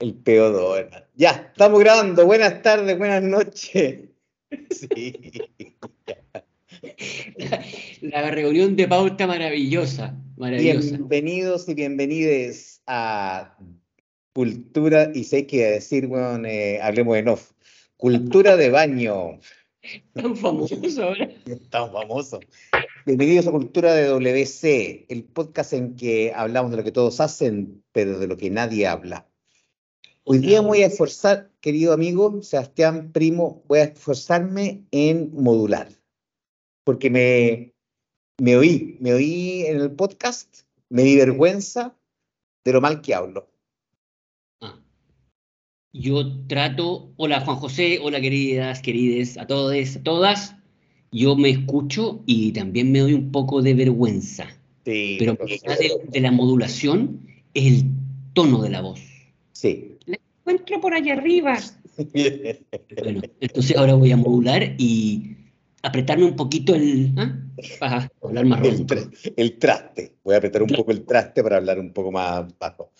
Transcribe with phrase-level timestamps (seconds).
[0.00, 0.90] El peor.
[1.14, 2.24] Ya, estamos grabando.
[2.24, 4.08] Buenas tardes, buenas noches.
[4.70, 5.12] Sí.
[8.00, 10.96] La, reunión de pauta maravillosa, maravillosa.
[10.96, 13.56] Bienvenidos y bienvenides a
[14.32, 17.52] Cultura, y sé que decir, bueno, eh, hablemos en off.
[17.96, 19.38] Cultura de baño.
[20.14, 21.30] Tan famoso ahora.
[21.68, 22.40] Tan famoso.
[23.06, 27.84] Bienvenidos a Cultura de WC, el podcast en que hablamos de lo que todos hacen,
[27.92, 29.29] pero de lo que nadie habla.
[30.32, 35.88] Hoy día voy a esforzar, querido amigo Sebastián Primo, voy a esforzarme en modular,
[36.84, 37.74] porque me,
[38.40, 41.96] me oí, me oí en el podcast, me di vergüenza
[42.64, 43.50] de lo mal que hablo.
[44.60, 44.80] Ah.
[45.92, 50.54] Yo trato, hola Juan José, hola queridas, querides, a todos, a todas,
[51.10, 54.46] yo me escucho y también me doy un poco de vergüenza.
[54.84, 57.84] Sí, pero de, de la modulación es el
[58.32, 59.00] tono de la voz.
[59.54, 59.89] Sí.
[60.50, 61.56] Encuentro por allá arriba.
[61.96, 65.36] bueno, entonces ahora voy a modular y
[65.80, 67.14] apretarme un poquito el.
[67.16, 67.38] ¿ah?
[67.78, 68.84] Para hablar más el,
[69.36, 70.16] el, traste.
[70.24, 72.90] Voy a apretar un poco el traste para hablar un poco más bajo.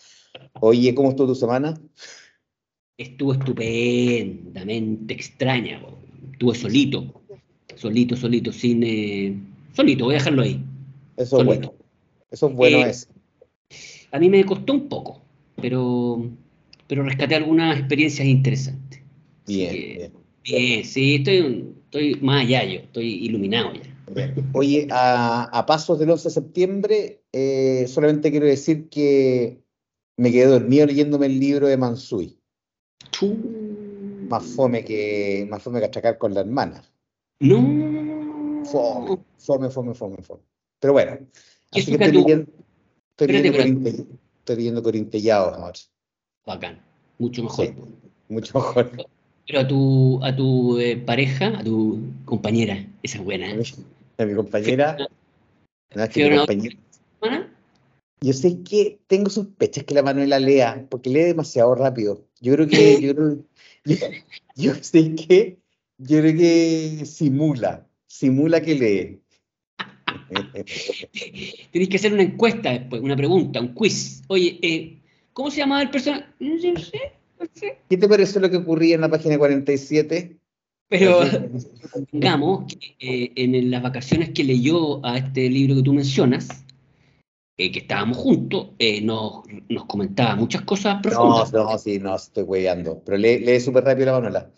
[0.61, 1.75] Oye, ¿cómo estuvo tu semana?
[2.97, 5.83] Estuvo estupendamente extraña.
[6.33, 7.21] Estuve solito.
[7.75, 8.85] Solito, solito, sin.
[8.85, 9.37] Eh,
[9.73, 10.63] solito, voy a dejarlo ahí.
[11.17, 11.75] Eso es bueno.
[12.31, 12.79] Eso es bueno.
[12.79, 13.09] Eh, es.
[14.13, 15.21] A mí me costó un poco,
[15.57, 16.31] pero
[16.91, 19.01] pero rescaté algunas experiencias interesantes.
[19.47, 20.13] Bien, bien.
[20.43, 20.85] bien.
[20.85, 24.35] sí, estoy, estoy más allá yo, estoy iluminado ya.
[24.55, 29.63] Oye, a, pasos del 11 de septiembre, eh, solamente quiero decir que
[30.17, 32.37] me quedé dormido leyéndome el libro de Mansui.
[34.29, 36.83] Más fome que más fome que achacar con la hermana.
[37.39, 38.65] No.
[38.65, 40.43] Fome, fome, fome, fome, fome.
[40.81, 41.19] Pero bueno,
[41.71, 42.51] así que estoy leyendo,
[43.11, 45.73] estoy, leyendo estoy leyendo Corintellados ahora
[46.47, 46.81] bacán,
[47.19, 47.75] mucho mejor.
[48.29, 49.07] mucho mejor.
[49.47, 53.53] Pero a tu, a tu eh, pareja, a tu compañera, esa es buena.
[54.19, 54.97] A mi compañera.
[55.95, 56.77] No, es que mi compañera
[58.23, 62.27] yo sé que tengo sospechas que la Manuela lea, porque lee demasiado rápido.
[62.41, 63.39] Yo creo que, yo, creo,
[64.57, 65.59] yo, sé que,
[65.97, 69.21] yo creo que simula, simula que lee.
[71.73, 74.23] Tenéis que hacer una encuesta después, una pregunta, un quiz.
[74.29, 75.00] Oye, eh,
[75.33, 76.27] ¿Cómo se llamaba el personaje?
[76.41, 76.81] No sé, no
[77.53, 77.79] sé.
[77.89, 80.39] ¿Qué te pareció lo que ocurría en la página 47?
[80.89, 81.21] Pero
[82.13, 86.49] digamos que eh, en las vacaciones que leyó a este libro que tú mencionas,
[87.57, 91.53] eh, que estábamos juntos, eh, nos, nos, comentaba muchas cosas profundas.
[91.53, 93.03] No, no, sí, no, estoy hueveando.
[93.05, 94.51] Pero lee, lee súper rápido la Manuela.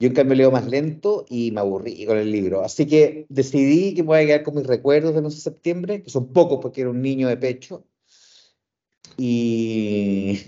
[0.00, 2.64] Yo en cambio leo más lento y me aburrí con el libro.
[2.64, 6.02] Así que decidí que me voy a quedar con mis recuerdos de 11 de septiembre,
[6.02, 7.84] que son pocos porque era un niño de pecho,
[9.18, 10.38] y,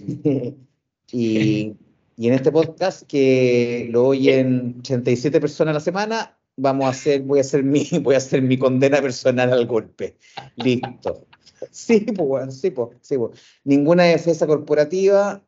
[1.13, 1.77] y,
[2.17, 7.39] en este podcast, que lo oyen 87 personas a la semana, vamos a hacer, voy
[7.39, 10.17] a hacer mi, voy a hacer mi condena personal al golpe.
[10.57, 11.27] Listo.
[11.71, 13.41] Sí, pues, sí, pues, sí, pues.
[13.65, 15.43] Ninguna defensa corporativa.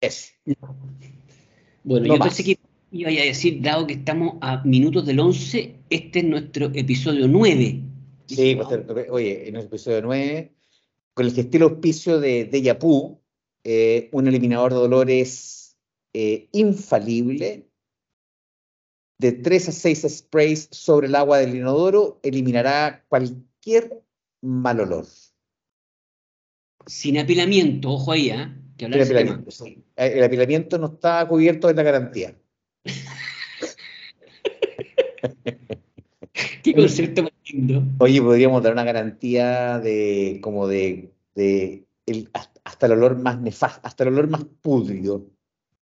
[0.00, 0.32] Es.
[1.84, 2.58] Bueno, yo pensé que
[2.92, 7.82] iba a decir, dado que estamos a minutos del 11, este es nuestro episodio 9.
[8.26, 10.52] Sí, pues, oye, en el episodio 9
[11.14, 13.20] con el estilo auspicio de, de Yapú,
[13.64, 15.76] eh, un eliminador de dolores
[16.14, 17.68] eh, infalible,
[19.18, 24.02] de 3 a 6 sprays sobre el agua del inodoro, eliminará cualquier
[24.40, 25.06] mal olor.
[26.86, 28.48] Sin apilamiento, ojo ahí, ¿eh?
[28.76, 29.84] Que Sin apilamiento, sí.
[29.94, 32.36] El apilamiento no está cubierto en la garantía.
[36.62, 37.82] Qué concepto lindo.
[37.98, 42.30] Oye, podríamos dar una garantía de como de, de el,
[42.64, 45.26] hasta el olor más nefasto, hasta el olor más pudrido.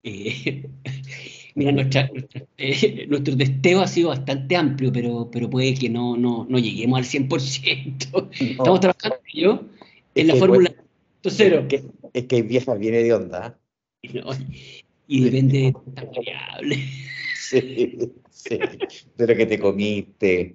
[0.03, 0.67] Eh,
[1.55, 2.09] mira, nuestra,
[2.57, 6.99] eh, nuestro testeo ha sido bastante amplio, pero, pero puede que no, no, no lleguemos
[6.99, 8.29] al 100%.
[8.31, 9.63] Estamos trabajando yo
[10.15, 10.73] en la fórmula
[11.23, 11.59] cero.
[11.61, 11.83] Es que,
[12.13, 13.59] es que vieja viene de onda.
[15.07, 16.79] y depende de tantas variables.
[17.35, 17.97] Sí.
[18.43, 18.57] Sí,
[19.17, 20.53] de lo que te comiste.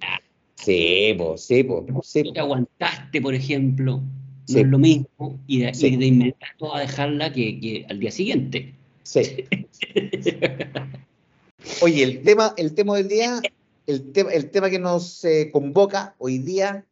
[0.57, 2.23] Sí, vos, sí, vos, sí.
[2.33, 4.01] te aguantaste, por ejemplo,
[4.49, 5.95] no es lo mismo, y de, sí.
[5.95, 8.73] de inmediato a dejarla que, que, al día siguiente.
[9.03, 9.45] Sí.
[11.81, 13.41] Oye, el tema, el tema del día,
[13.85, 16.85] el, tema el tema que nos eh, convoca hoy día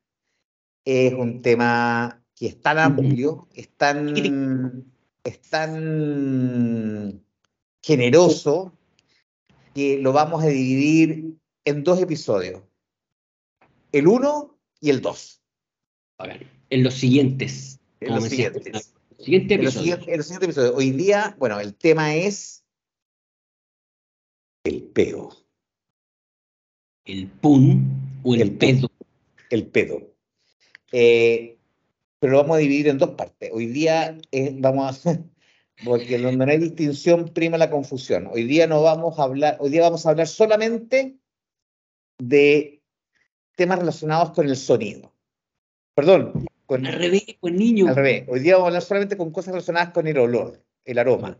[0.85, 4.85] es un tema que es tan amplio, es tan,
[5.23, 7.21] es tan
[7.81, 8.73] generoso,
[9.73, 11.35] que lo vamos a dividir
[11.65, 12.61] en dos episodios.
[13.95, 15.41] El 1 y el 2.
[16.69, 17.79] En los siguientes.
[18.01, 18.93] En los siguientes.
[19.19, 19.95] Siguiente En los episodio.
[19.95, 20.75] siguientes- en los siguientes episodios.
[20.75, 22.65] Hoy día, bueno, el tema es
[24.65, 25.29] el peo,
[27.05, 28.57] El pun o el, El pun.
[28.59, 28.91] pedo.
[29.49, 30.13] el pedo.
[30.91, 31.57] Eh,
[32.19, 33.49] pero lo vamos a dividir en dos partes.
[33.53, 35.23] Hoy día eh, vamos a,
[35.85, 38.27] porque donde no hay distinción prima la confusión.
[38.27, 41.17] Hoy día no vamos a hablar, hoy día vamos a hablar solamente
[42.19, 42.81] de
[43.55, 45.13] temas relacionados con el sonido.
[45.95, 47.87] Perdón, con, Al revés, pues niño.
[47.87, 50.97] Al revés, hoy día vamos a hablar solamente con cosas relacionadas con el olor, el
[50.99, 51.37] aroma.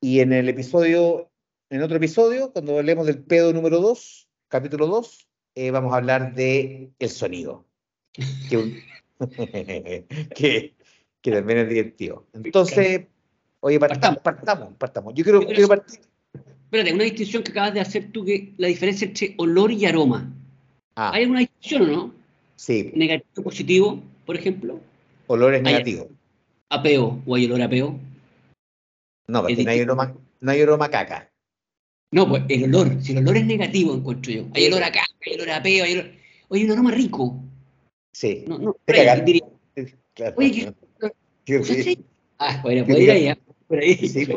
[0.00, 1.30] Y en el episodio,
[1.70, 6.34] en otro episodio, cuando hablemos del pedo número 2, capítulo 2, eh, vamos a hablar
[6.34, 7.66] de el sonido.
[8.48, 8.76] Que, un-
[10.34, 10.74] que,
[11.20, 12.26] que también es divertido.
[12.34, 13.06] Entonces,
[13.60, 15.14] oye, partamos, partamos, partamos.
[15.14, 16.00] Yo quiero, quiero partir.
[16.64, 20.34] Espérate, una distinción que acabas de hacer tú, que la diferencia entre olor y aroma.
[20.96, 22.14] Ah, ¿Hay alguna distinción o no?
[22.56, 24.80] sí, Negativo, positivo, por ejemplo.
[25.26, 26.08] olores negativos.
[26.68, 27.98] Apeo o hay olor a peo.
[29.26, 31.30] No, porque no hay aroma, no hay aroma caca.
[32.12, 33.02] No, pues el olor.
[33.02, 34.44] Si el olor es negativo, encuentro yo.
[34.54, 36.10] Hay olor a caca, hay olor a peo, hay olor...
[36.48, 37.42] Oye, un aroma rico.
[38.12, 38.44] Sí.
[38.46, 39.44] No, no, Te diría,
[40.14, 40.34] Claro.
[40.36, 41.98] Oye, ¿qué- Qué.
[42.38, 43.38] Ah, bueno, puede ir.
[43.66, 43.94] Por ahí.
[43.96, 44.28] Sí.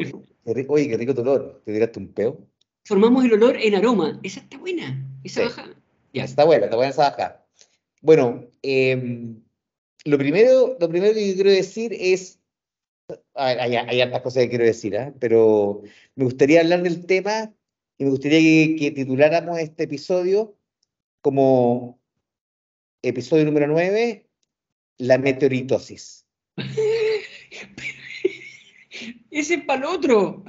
[0.68, 1.62] Oye, qué rico tu olor.
[1.66, 2.40] ¿Te tiraste un peo?
[2.86, 4.19] Formamos el olor en aroma.
[4.24, 5.06] Esa está buena.
[5.24, 5.48] Esa Sí.
[5.48, 5.69] baja.
[6.16, 6.24] Ya.
[6.24, 7.46] Está buena, está buena esa baja.
[8.02, 9.44] Bueno, em,
[10.06, 12.40] lo, primero, lo primero que quiero decir es,
[13.34, 15.14] hay, hay, hay hartas cosas que quiero decir, ¿ah?
[15.20, 15.82] pero
[16.16, 17.54] me gustaría hablar del tema
[17.98, 20.56] y me gustaría que, que tituláramos este episodio
[21.22, 22.00] como
[23.02, 24.26] episodio número 9,
[25.00, 26.26] la meteoritosis.
[29.32, 30.46] Ese es para el otro.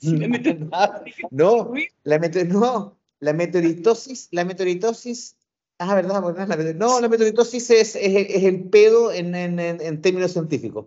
[0.00, 0.26] Si la
[1.30, 1.72] no,
[2.02, 5.36] la mete- no, la meteoritosis, la meteoritosis,
[5.78, 9.34] ah, verdad, no, la mete- no, la meteoritosis es, es, el- es el pedo en,
[9.34, 10.86] en, en, términos científicos.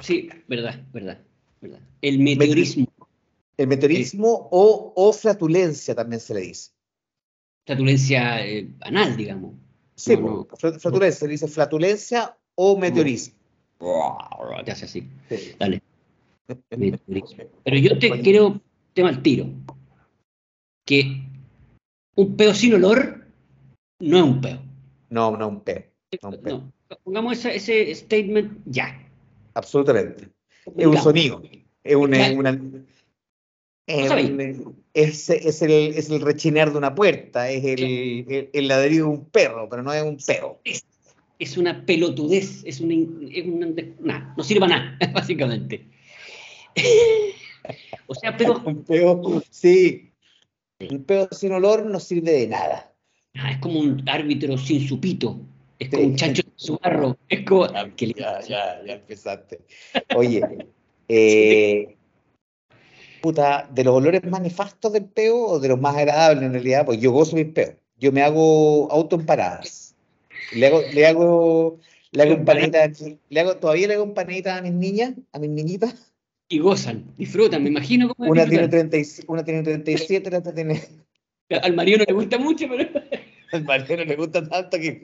[0.00, 1.20] Sí, verdad, verdad,
[1.60, 1.80] verdad.
[2.02, 2.86] El meteorismo.
[3.56, 6.70] El meteorismo o, o flatulencia también se le dice.
[7.66, 9.54] Flatulencia eh, anal, digamos.
[9.96, 13.34] Sí, No, fla- flatulencia, se le dice flatulencia o meteorismo.
[14.64, 15.08] Te hace así.
[15.28, 15.52] Sí.
[15.58, 15.82] Dale.
[16.70, 17.44] Meteorismo.
[17.64, 18.60] Pero yo te quiero
[18.94, 19.46] tema al tiro.
[20.86, 21.22] Que
[22.16, 23.26] un peo sin olor
[24.00, 24.58] no es un peo.
[25.10, 25.84] No, no un peo.
[26.22, 26.56] No un peo.
[26.58, 26.72] No.
[27.04, 29.06] Pongamos ese statement ya.
[29.54, 30.28] Absolutamente.
[30.76, 31.42] Es un sonido.
[31.84, 32.38] Es una, Claro.
[32.38, 32.50] una-
[33.86, 37.82] es, un- es- es el, es el rechinar de una puerta, es el,
[38.28, 40.60] el, el ladrido de un perro, pero no es un peo.
[40.64, 40.84] Es,
[41.38, 42.94] es una pelotudez, es una,
[43.32, 43.68] es una-
[44.00, 45.86] nada, no sirve para nada, básicamente.
[48.06, 50.09] o sea, pero Un peo, sí.
[50.88, 52.92] Un peo sin olor no sirve de nada.
[53.34, 55.38] ah, es como un árbitro sin su pito,
[55.78, 57.66] es como un chancho sin su barro, es como...
[57.66, 59.60] Ya, ya, ya empezaste.
[60.16, 60.42] Oye,
[61.08, 61.96] eh,
[63.20, 66.86] puta, de los olores más nefastos del peo o de los más agradables en realidad,
[66.86, 67.74] pues yo gozo mis peos.
[67.98, 69.94] Yo me hago autoempanadas.
[70.52, 71.78] Le hago, le hago,
[72.12, 76.09] le hago empanaditas, le hago, todavía le hago empanaditas a mis niñas, a mis niñitas.
[76.52, 78.90] Y gozan, disfrutan, me imagino cómo Una tiene, disfrutan.
[78.90, 80.82] 30 y- una tiene 37, la otra tiene.
[81.62, 82.88] Al marido no le gusta mucho, pero...
[83.52, 85.00] Al marido le gusta tanto que,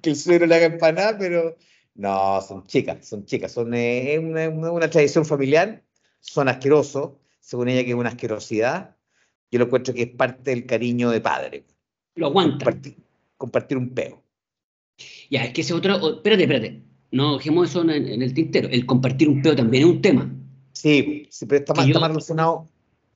[0.00, 1.56] que el suegro le haga empanada, pero
[1.94, 5.82] no, son chicas, son chicas, son eh, es una, una- tradición familiar,
[6.20, 8.96] son asquerosos, según ella que es una asquerosidad.
[9.50, 11.64] Yo lo encuentro que es parte del cariño de padre,
[12.14, 12.58] Lo aguantan.
[12.58, 12.96] compartir,
[13.36, 14.22] compartir un peo.
[15.30, 15.96] Ya, es que ese otro...
[16.16, 16.82] Espérate, espérate.
[17.10, 18.68] No dejemos eso en, en el tintero.
[18.68, 20.30] El compartir un peo también es un tema.
[20.80, 22.66] Sí, sí, pero está más, está más relacionado,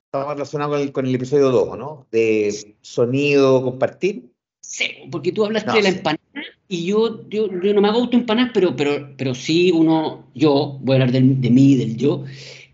[0.05, 2.05] está más relacionado con el, con el episodio 2, ¿no?
[2.11, 4.31] De sonido, compartir.
[4.61, 5.97] Sí, porque tú hablaste No, de la sí.
[5.97, 6.21] empanada
[6.67, 10.93] y yo, yo, yo no me hago autoempanadas, pero, pero, pero sí uno, yo, voy
[10.93, 12.23] a hablar del- de mí, del yo,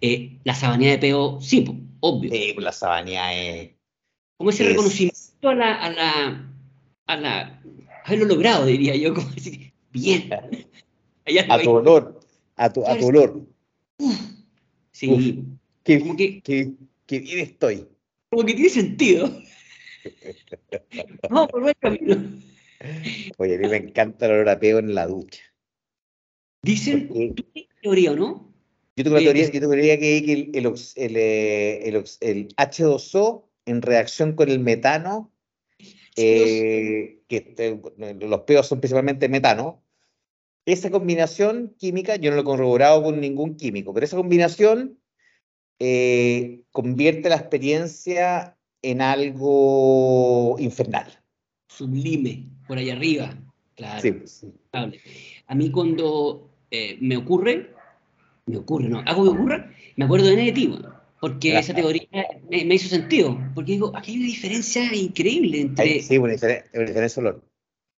[0.01, 1.65] eh, la sabanía de peo, sí,
[2.01, 2.31] obvio.
[2.31, 3.71] Sí, pues la sabanía es...
[4.37, 6.53] como ese es- reconocimiento a la, a la,
[7.07, 7.61] a la,
[8.05, 10.29] haberlo logrado, diría yo, como decir, bien.
[11.25, 12.19] Allá A tu olor,
[12.57, 13.41] a tu, a tu olor.
[14.91, 15.45] Sí,
[15.83, 16.73] Qué, como que, qué-
[17.05, 17.87] qué bien estoy.
[18.29, 19.41] como que tiene sentido.
[21.29, 22.15] Vamos por buen camino.
[23.37, 25.41] Oye, a mí me encanta el olor a peo en la ducha.
[26.63, 28.53] Dicen, Porque ¿tú tienes teoría o no?
[28.95, 31.87] yo tengo Sí, teoría, yo tengo teoría que, que el, el, ox- el, eh,
[32.21, 35.31] el H2O en reacción con el metano,
[36.15, 37.79] eh, que este,
[38.19, 39.83] los peos son principalmente metano,
[40.65, 44.99] esa combinación química, yo no lo he corroborado con ningún químico, pero esa combinación
[45.79, 51.07] eh, convierte la experiencia en algo infernal.
[51.69, 53.35] Sublime, por ahí arriba.
[53.75, 54.01] Claro.
[54.01, 54.53] Sí, sí.
[55.47, 57.73] A mí cuando eh, me ocurre,
[58.45, 58.99] Me ocurre, ¿no?
[59.05, 60.79] Algo me ocurre, me acuerdo de negativo,
[61.19, 62.07] porque esa teoría
[62.49, 63.39] me, me, hizo sentido.
[63.53, 66.01] Porque digo, aquí hay una diferencia increíble entre.
[66.01, 67.50] Sí, una diferencia, una diferencia olor.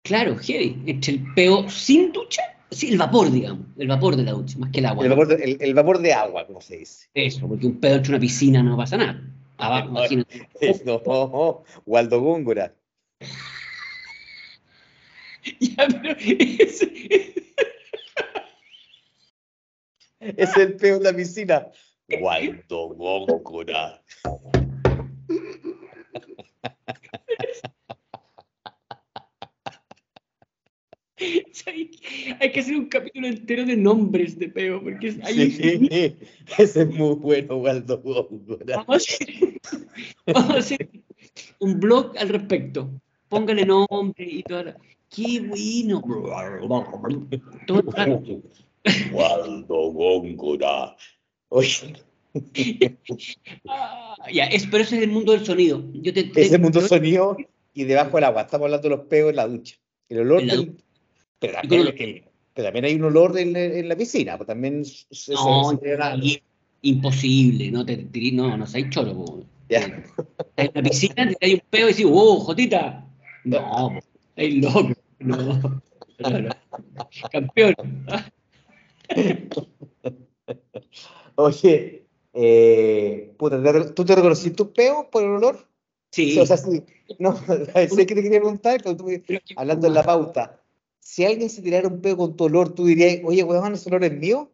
[0.03, 0.83] Claro, heavy.
[0.87, 4.71] Entre el peo sin ducha, sí, el vapor, digamos, el vapor de la ducha, más
[4.73, 5.05] que el agua.
[5.05, 7.09] El, vapor de, el, el vapor de agua, como se dice.
[7.15, 9.23] Eso, porque un pedo entre una piscina no pasa nada.
[9.59, 10.49] Abajo, No, imagínate.
[10.85, 12.75] No, no, Waldo Góngora.
[15.59, 17.35] Ya, pero ese-
[20.21, 21.67] Es el peo en la piscina.
[22.21, 24.01] Waldo Góngora.
[32.41, 35.89] hay, que hacer un capítulo entero de nombres de peo, porque es- hay Sí,
[36.59, 38.77] ese es muy bueno, Waldo Góngora.
[38.79, 39.29] Vamos a, hacer,
[40.27, 40.89] vamos a hacer
[41.61, 42.91] un blog al respecto.
[43.29, 44.77] Póngale nombre y toda la...
[45.09, 46.03] ¡Qué bueno!
[47.67, 47.83] Todo.
[49.13, 50.97] Waldo Góngora.
[51.49, 51.95] Oye,
[53.69, 55.85] Ah, ya, es, pero ese es el mundo del sonido.
[55.93, 57.37] Yo te, te- ese mundo yo- sonido
[57.75, 58.43] y debajo del agua.
[58.43, 59.77] Estamos hablando de los peos en la ducha.
[60.09, 60.77] El olor del-
[61.43, 62.23] pero, también, con- el-
[62.55, 64.37] pero también hay un olor en, en la piscina.
[64.39, 66.43] Pues también se- No, se- se- i-
[66.83, 67.97] imposible, no te
[68.33, 69.13] no, no seas choro.
[69.15, 69.45] po.
[69.69, 70.03] Ya.
[70.57, 73.07] En la piscina te hay un peo y decís, ¡oh, Jotita!
[73.45, 73.99] No,
[74.37, 74.93] es loco.
[75.19, 75.83] No.
[77.31, 77.75] Campeón.
[81.37, 85.67] Oye, eh, puta, ¿te re- ¿tú te reconociste tu peo por el olor?
[86.11, 86.39] Sí.
[86.39, 86.83] O sea, sí.
[87.19, 87.35] No,
[87.89, 90.62] sé que te quería preguntar, tú pero que- hablando en la pauta.
[91.05, 94.05] Si alguien se tirara un peo con tu olor, tú dirías, oye, weón, ese olor
[94.05, 94.51] es mío.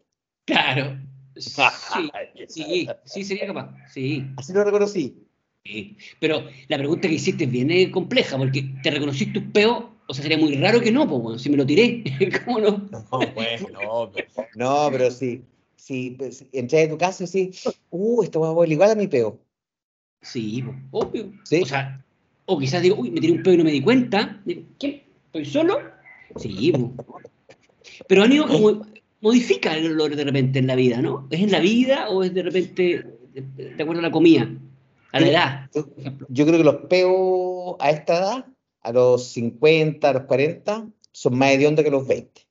[0.47, 0.99] Claro.
[1.38, 2.11] Sí,
[2.49, 3.73] sí, sí, sería capaz.
[3.93, 5.23] Sí, Así lo reconocí.
[5.64, 5.97] sí.
[6.19, 10.14] Pero la pregunta que hiciste es bien eh, compleja, porque te reconociste un peo, o
[10.14, 12.02] sea, sería muy raro que no, pues, bueno, si me lo tiré,
[12.45, 12.88] ¿cómo no?
[12.90, 15.43] No, bueno, no, pero- no, pero sí.
[15.76, 18.95] Sí, pues, entré a tu casa y decís, uh, esto va a volver igual a
[18.97, 19.38] mi peo.
[20.23, 21.31] Sí, pues, obvio.
[21.45, 21.61] Sí.
[21.62, 22.05] O sea,
[22.47, 24.40] o quizás digo, uy, me tiré un peo y no me di cuenta.
[24.45, 25.07] Digo, ¿Qué?
[25.26, 25.78] ¿Estoy solo?
[26.37, 26.73] Sí.
[28.07, 28.87] Pero han ido como
[29.21, 31.27] modifica el olor de repente en la vida, ¿no?
[31.31, 34.49] ¿Es en la vida o es de repente de, acuerdo a la comida?
[35.13, 36.27] A la edad, Yo- por ejemplo.
[36.31, 38.47] Yo creo que los peos a esta edad,
[38.83, 42.43] a los 50, a los 40, son más hediondos que los 20.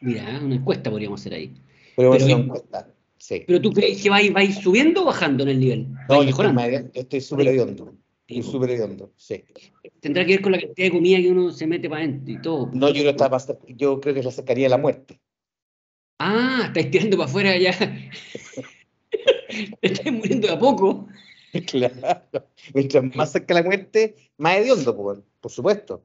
[0.00, 1.54] Mira, una encuesta podríamos hacer ahí.
[1.96, 2.88] Pero, Pero- eso no cuesta.
[3.18, 3.42] Sí.
[3.46, 5.92] ¿Pero tú crees que vais, vais subiendo o bajando en el nivel?
[5.92, 6.92] No, ¿Vais yo estoy, mejorando?
[6.94, 7.94] yo estoy súper hediondo.
[8.28, 9.42] Hediondo, sí.
[10.00, 12.42] Tendrá que ver con la cantidad de comida que uno se mete para adentro y
[12.42, 12.70] todo.
[12.74, 15.18] No, yo más cer- yo creo que es la cercanía de la muerte.
[16.18, 17.70] Ah, estáis tirando para afuera ya.
[19.80, 21.08] Estáis muriendo de a poco.
[21.66, 22.44] Claro.
[22.74, 26.02] Mientras más cerca la muerte, más hediondo, por, por supuesto.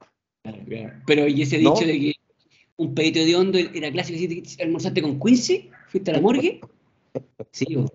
[1.05, 1.73] Pero y ese ¿No?
[1.73, 2.13] dicho de que
[2.77, 6.61] un pedito de hondo era clásico, si almorzaste con Quincy, fuiste a la morgue.
[7.51, 7.85] Sí, o-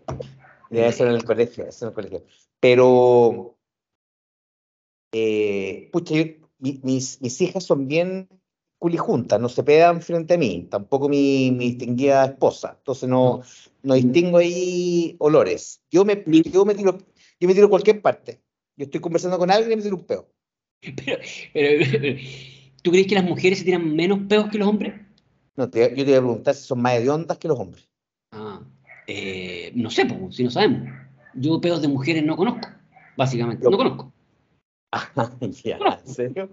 [0.70, 2.24] Eso era en el colegio, eso en el colegio.
[2.60, 3.57] Pero,
[5.12, 6.24] eh, pucha, yo-
[6.58, 8.28] mi- mis, mis hijas son bien
[8.78, 13.40] culijuntas, no se pegan frente a mí, tampoco mi, mi distinguida esposa, entonces no,
[13.82, 15.82] no distingo ahí olores.
[15.90, 16.22] Yo me,
[16.52, 16.96] yo me tiro,
[17.40, 18.40] yo me tiro cualquier parte.
[18.76, 20.28] Yo estoy conversando con alguien y me tiro un peo.
[20.80, 21.18] pero,
[21.52, 21.84] pero,
[22.82, 24.94] ¿tú crees que las mujeres se tiran menos peos que los hombres?
[25.56, 27.88] No, te- yo te voy a preguntar si son más hediondas que los hombres.
[28.30, 28.60] Ah,
[29.08, 30.88] eh, no sé, pues, si no sabemos.
[31.34, 32.68] Yo peos de mujeres no conozco,
[33.16, 33.68] básicamente.
[33.68, 34.12] No conozco.
[35.64, 36.48] Ya, ¿en serio?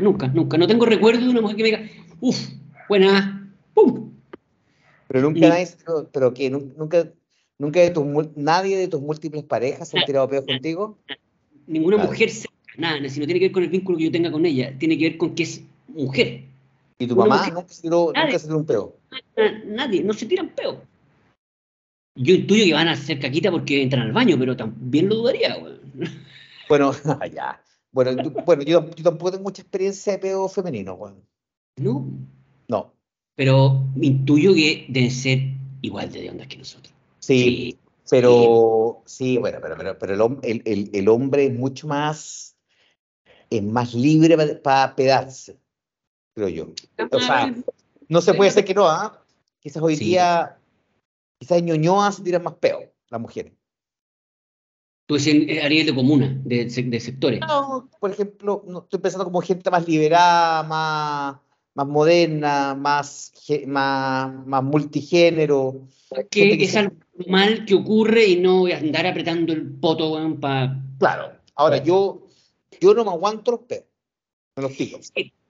[0.00, 0.58] Nunca, nunca.
[0.58, 1.90] No tengo recuerdo de una mujer que me diga,
[2.20, 2.48] uff,
[2.88, 4.12] buena, pum.
[5.08, 5.76] Pero nunca Ni- nadie, se-
[6.12, 7.08] pero que nun- nunca,
[7.58, 8.04] nunca de tus,
[8.36, 10.98] nadie de tus múltiples parejas se han tirado peos contigo.
[11.66, 12.10] Ninguna Claro.
[12.10, 14.44] mujer cerca, nada, si no tiene que ver con el vínculo que yo tenga con
[14.46, 16.44] ella, tiene que ver con que es mujer.
[16.98, 18.26] Y tu Una mamá mujer- nunca se tiró, Nadie.
[18.26, 18.96] nunca se tiró un peo.
[19.36, 20.78] Na- Nadie, no se tiran peos.
[22.16, 25.56] Yo intuyo que van a hacer caquita porque entran al baño, pero también lo dudaría,
[25.58, 25.83] weón.
[26.68, 26.92] Bueno,
[27.32, 27.60] ya.
[27.92, 31.22] Bueno, tú- bueno yo, yo tampoco tengo mucha experiencia de peo femenino, weón.
[31.76, 32.08] No,
[32.68, 32.92] No.
[33.34, 35.40] pero intuyo que deben ser
[35.82, 36.94] igual de ondas que nosotros.
[37.18, 37.78] Sí,
[38.08, 42.56] pero sí, bueno, pero, pero, pero el, el, el- hombre es mucho más,
[43.50, 45.58] es más libre para pedarse,
[46.34, 46.66] creo yo.
[47.10, 47.54] O sea,
[48.08, 49.20] no se puede decir que no, ¿ah?
[49.58, 50.04] Quizás hoy Sí.
[50.04, 50.58] día,
[51.38, 53.52] quizás en Ñuñoa se tiran más peo, las mujeres.
[55.06, 57.40] Tú decías eh, a nivel de comuna, de, de sectores.
[57.40, 61.36] No, por ejemplo, no, estoy pensando como gente más liberada, más,
[61.74, 63.32] más moderna, más,
[63.66, 65.88] más, más multigénero.
[66.30, 66.94] que es algo
[67.26, 70.80] mal que ocurre y no andar apretando el poto, weón, para...
[70.98, 71.32] Claro.
[71.56, 72.26] Ahora, yo,
[72.80, 73.84] yo no me aguanto los peos,
[74.56, 74.98] me los tiro.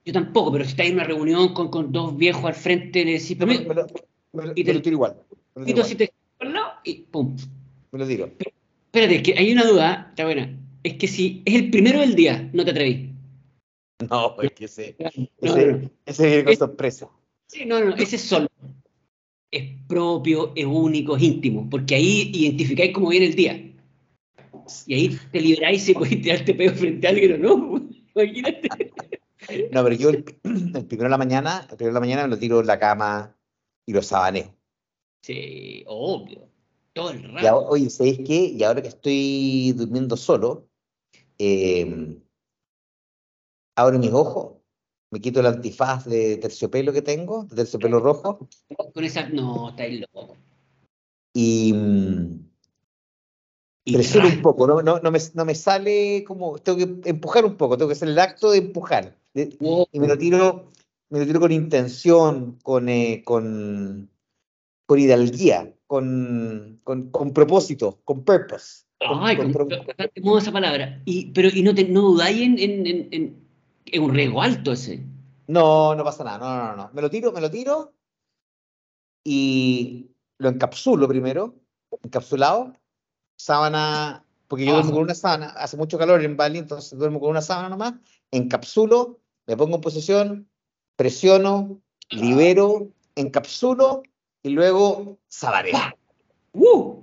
[0.03, 3.13] Yo tampoco, pero si estás en una reunión con, con dos viejos al frente, le
[3.13, 3.87] decís, pero Me, me- me lo-
[4.33, 5.15] Me, y te- me lo tiro igual.
[5.55, 6.13] me lo y tiro tú igual, así te
[6.83, 7.35] y pum.
[7.91, 8.29] me lo tiro.
[8.95, 10.57] Espérate, que hay una duda, está buena.
[10.81, 13.11] Es que si es el primero del día, no te atreví.
[14.09, 15.07] No, es que ese, No,
[15.41, 15.89] ese, no, no.
[16.05, 17.09] ese viene con Es- sorpresa.
[17.47, 18.47] Sí, no, no, ese es solo.
[19.51, 23.73] Es propio, es único, es íntimo, porque ahí identificáis cómo viene el día.
[24.87, 27.89] Y ahí te liberáis y podéis tirarte peo frente a alguien o no.
[28.15, 28.69] Imagínate.
[29.71, 32.29] No, pero yo el, el primero de la mañana, el primero de la mañana me
[32.29, 33.35] lo tiro en la cama
[33.85, 34.53] y lo sabaneo.
[35.21, 36.49] Sí, obvio.
[36.95, 38.45] Todo el Y ahora- oye, ¿sabéis qué?
[38.45, 40.69] Y ahora que estoy durmiendo solo,
[41.37, 42.17] eh,
[43.75, 44.53] abro mis ojos,
[45.11, 48.47] me quito el antifaz de terciopelo que tengo, de terciopelo rojo,
[48.93, 49.27] Con esa.
[49.27, 50.37] No, estáis loco.
[51.33, 52.45] y, mm,
[53.87, 57.43] Y presiono un poco, no, no, no, me, no me sale como, tengo que empujar
[57.45, 59.17] un poco, tengo que hacer el acto de empujar.
[59.33, 59.85] de- Wow.
[59.91, 60.71] y me lo tiro,
[61.09, 64.09] me lo tiro con intención, con, eh, con,
[64.87, 68.85] con hidalguía, con, con, con propósito, con purpose.
[68.99, 69.67] con- Ay, con con,
[70.23, 71.01] modo esa palabra.
[71.05, 75.03] Y, pero, y no, te, no dudáis en, en, en, en- un riesgo alto ese.
[75.47, 76.89] No, no pasa nada, no, no, no.
[76.93, 77.93] Me lo tiro, me lo tiro
[79.23, 81.55] y lo encapsulo primero,
[82.03, 82.73] encapsulado,
[83.37, 84.95] sábana, porque yo duermo Abajo.
[84.97, 87.93] con una sábana, hace mucho calor en Bali, entonces duermo con una sábana nomás,
[88.31, 90.49] encapsulo, me pongo en posición,
[90.95, 94.03] presiono, libero, encapsulo
[94.45, 95.73] y luego sabaneo.
[96.53, 97.01] ¡Uh!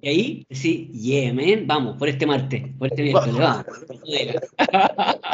[0.00, 3.66] Y ahí, sí, yeah, man, vamos, por este martes, por este miércoles, vamos.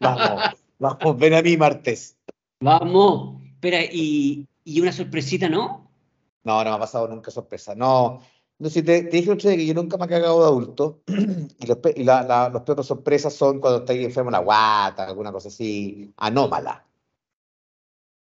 [0.00, 0.42] Vamos,
[0.78, 2.16] vamos, ven a mí martes.
[2.60, 3.42] Vamos.
[3.54, 5.90] Espera, y, y una sorpresita, ¿no?
[6.44, 7.74] No, no me ha pasado nunca sorpresa.
[7.74, 8.20] No,
[8.58, 11.66] no si te, te dije día que yo nunca me he cagado de adulto y
[11.66, 15.30] los, y la- la- los peores sorpresas son cuando estáis enfermo en la guata, alguna
[15.32, 16.84] cosa así anómala.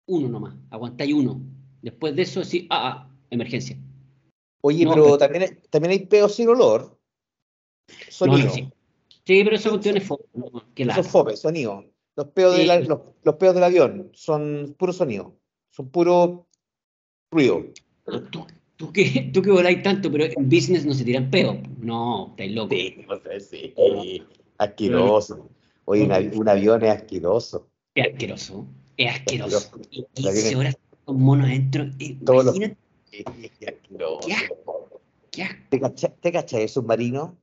[0.08, 1.42] Uno nomás, aguantáis uno.
[1.82, 3.78] Después de eso, sí, ah, ah, emergencia.
[4.62, 6.98] Oye, No, pero pero- también, hay- también hay peos sin olor.
[8.10, 8.48] Sonido.
[8.48, 8.70] No, sí.
[9.26, 11.86] Sí, pero esa cuestión es fo- no, sonido.
[12.16, 12.62] Los peos, Sí.
[12.62, 15.36] de la- los, los peos del avión son puro sonido.
[15.72, 16.48] Son puro
[17.32, 17.66] ruido.
[18.32, 21.58] Tú, tú que, tú que voláis tanto, pero en business no se tiran peos.
[21.80, 22.78] No, estáis locos.
[22.78, 23.74] Sí, o sea, sí.
[24.58, 25.50] Asqueroso.
[25.86, 26.04] Oye,
[26.36, 27.68] un avión es asqueroso.
[27.94, 28.66] Es asqueroso.
[28.98, 29.72] Es asqueroso.
[29.92, 31.84] Y La 15 viene- horas con monos adentro.
[32.00, 32.76] eh, Todos los- qué
[33.16, 34.90] asco.
[35.32, 35.60] Qué asco.
[35.70, 37.38] ¿Te cachai, te cachai el submarino?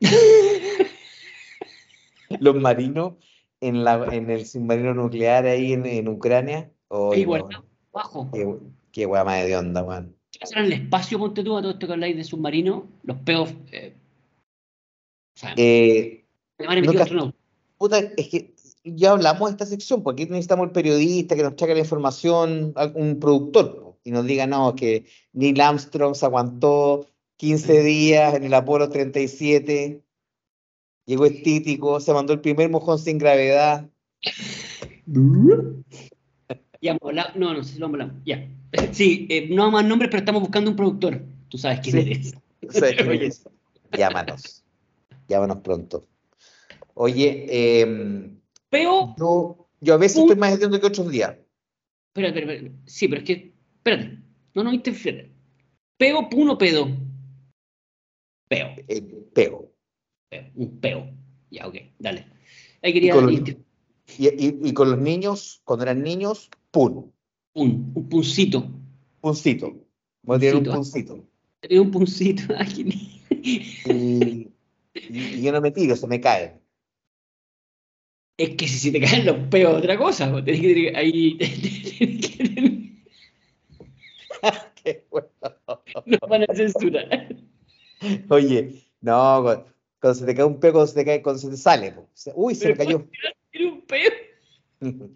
[2.40, 3.14] Los marinos
[3.60, 6.70] en, la, en el submarino nuclear ahí en, en Ucrania.
[6.88, 8.30] Guardado weón, abajo.
[8.32, 8.56] qué,
[8.92, 10.16] qué más de onda, weón.
[10.30, 12.86] ¿Qué pasa en el espacio, ponte tú, a todo esto que habláis de submarino?
[13.04, 13.54] Los peos.
[13.72, 13.94] Eh,
[15.36, 16.24] o sea, Eh,
[16.58, 17.36] astronauta.
[17.78, 18.53] puta, es que
[18.84, 22.74] ya hablamos de esta sección, porque aquí necesitamos el periodista que nos traiga la información,
[22.94, 28.54] un productor, y nos diga, no, que Neil Armstrong se aguantó 15 días en el
[28.54, 30.02] Apolo 37,
[31.06, 33.88] llegó estítico, se mandó el primer mojón sin gravedad.
[36.80, 36.96] Ya.
[37.34, 38.12] No, no sé si lo hablado.
[38.26, 38.46] Ya.
[38.92, 41.22] Sí, eh, no más nombres, pero estamos buscando un productor.
[41.48, 42.10] Tú sabes quién Sí.
[42.10, 42.34] eres.
[42.70, 43.44] ¿Sabes quién es?
[43.96, 44.64] Llámanos,
[45.28, 46.06] llámanos pronto.
[46.94, 48.38] Oye, em,
[48.74, 49.14] Peo.
[49.18, 51.36] yo, yo a veces estoy más atento que otros días.
[52.14, 52.72] Espera, espera.
[52.86, 53.52] Sí, pero es que.
[53.78, 54.18] Espérate.
[54.54, 55.32] No, no interfiere.
[55.96, 56.88] Peo, puno, pedo.
[58.48, 58.68] Peo.
[58.88, 59.70] Eh, peo.
[60.28, 60.44] peo.
[60.54, 61.10] Un peo.
[61.50, 61.74] Ya, ok.
[61.98, 62.26] Dale.
[62.82, 63.14] Ahí quería.
[63.14, 63.48] con los-
[64.18, 67.10] Y, y- y con los niños, cuando eran niños, pum,
[67.54, 68.68] Un, un puncito.
[69.20, 69.72] puncito.
[70.22, 71.24] Voy a tirar un Puncito.
[71.60, 72.42] Tenía un puncito.
[72.58, 74.50] Ay, Y, y-
[74.94, 76.60] y yo no me tiro, se me cae.
[78.36, 80.30] Es que si se te caen los peos, otra cosa.
[80.30, 81.38] pues, Tenés que tener ahí.
[81.98, 82.74] tenés que tener-
[84.82, 85.28] Qué bueno.
[86.04, 87.28] Nos van a censurar.
[88.28, 89.64] Oye, no, cu-
[90.00, 91.92] cuando se te cae un pego, cuando se te cae, cuando se te sale.
[91.92, 92.08] po.
[92.34, 93.08] Uy, se me Pero cayó.
[93.70, 94.10] Un peo.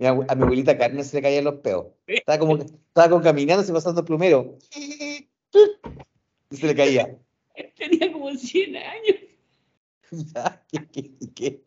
[0.00, 1.86] A mi abuelita Carmen se le caían los peos.
[2.06, 4.58] Estaba como, estaba como caminando, se pasando plumero.
[4.74, 7.16] Y se le caía.
[7.76, 9.16] Tenía como 100 años.
[10.72, 11.62] ¿qué- qué- qué?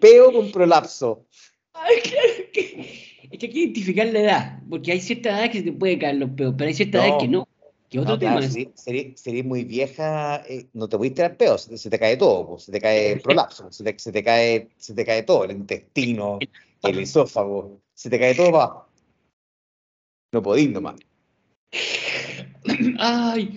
[0.00, 1.26] Peo con prolapso.
[1.72, 3.06] Ay, claro que.
[3.30, 4.62] Es que hay que identificar la edad.
[4.68, 7.14] Porque hay cierta edad que se te puede caer los peos, pero hay cierta edad
[7.14, 7.18] No.
[7.18, 7.48] que no.
[7.88, 8.68] Que otro No, tema claro, es.
[8.74, 12.58] sería, muy vieja, eh, no te puedes tirar peos, se te, se te cae todo,
[12.58, 15.52] se te cae el prolapso, se te, se te cae, se te cae todo, el
[15.52, 16.40] intestino,
[16.82, 18.88] el esófago, se te cae todo abajo.
[20.32, 20.96] No podís nomás.
[22.98, 23.56] Ay.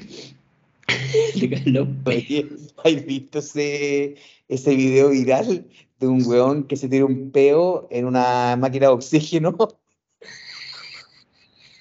[1.35, 2.75] Le caen los peos.
[2.83, 4.15] ¿has visto ese,
[4.47, 5.65] ese video viral
[5.99, 9.57] de un weón que se tira un peo en una máquina de oxígeno?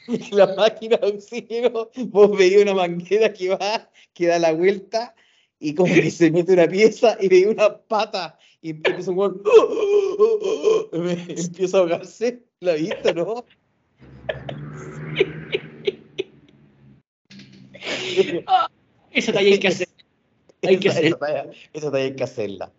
[0.33, 5.15] la máquina de oxígeno, vos veías una manguera que va, que da la vuelta
[5.61, 9.43] y como que se mete una pieza y veía una pata y empieza un gol,
[10.93, 13.45] empieza a ahogarse, la vista, ¿no?
[19.13, 19.89] Eso también hay que hacer.
[20.63, 21.17] Hay que hacer.
[21.73, 22.73] Eso también hay que hacerla.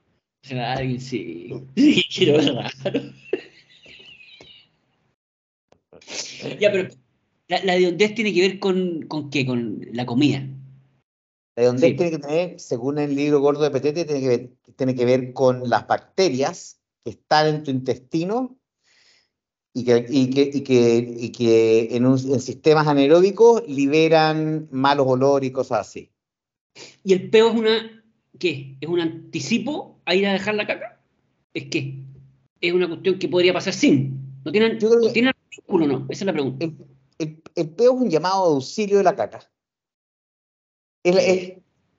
[0.52, 1.54] Alguien sí.
[1.76, 2.72] Sí, quiero verla.
[6.60, 6.90] Ya, pero
[7.48, 10.48] la, la de hondez tiene que ver con, con qué, con la comida.
[11.56, 14.50] La de hondez tiene que tener, según el libro gordo de Petete, tiene que, ver,
[14.76, 18.58] tiene que ver con las bacterias que están en tu intestino
[19.74, 25.06] y que, y que, y que, y que en, un, en sistemas anaeróbicos liberan malos
[25.08, 26.12] olores y cosas así.
[27.04, 28.04] ¿Y el peo es una,
[28.38, 28.78] qué?
[28.80, 31.00] ¿Es un anticipo a ir a dejar la caca?
[31.54, 32.04] ¿Es qué?
[32.62, 34.42] Es una cuestión que podría pasar sin.
[34.44, 36.06] ¿No tiene, ¿no tiene artículo no?
[36.10, 36.66] Esa es la pregunta.
[36.66, 36.78] El,
[37.20, 39.40] el, el, peo es un llamado de auxilio de la caca.
[41.04, 41.54] Es, es,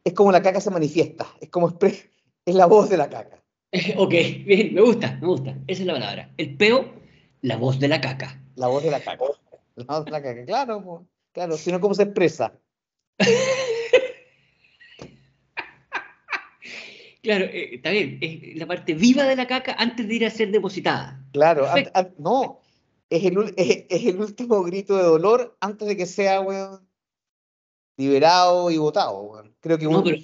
[0.05, 3.42] es como la caca se manifiesta, es como es la voz de la caca.
[3.96, 4.11] ok,
[4.44, 5.51] bien, me gusta, me gusta.
[5.66, 6.35] Esa es la palabra.
[6.37, 6.92] El peo,
[7.42, 8.42] la voz de la caca.
[8.57, 9.25] La voz de la caca.
[9.77, 12.53] La voz de la caca, claro, claro, sino cómo se expresa.
[17.22, 20.30] Claro, eh, está bien, es la parte viva de la caca antes de ir a
[20.30, 21.22] ser depositada.
[21.33, 22.61] Claro, an, an, no,
[23.11, 26.80] es el, es, es, el último grito de dolor antes de que sea, weón,
[27.96, 29.54] liberado y votado, weón.
[29.61, 30.16] Creo que, No, un, pero-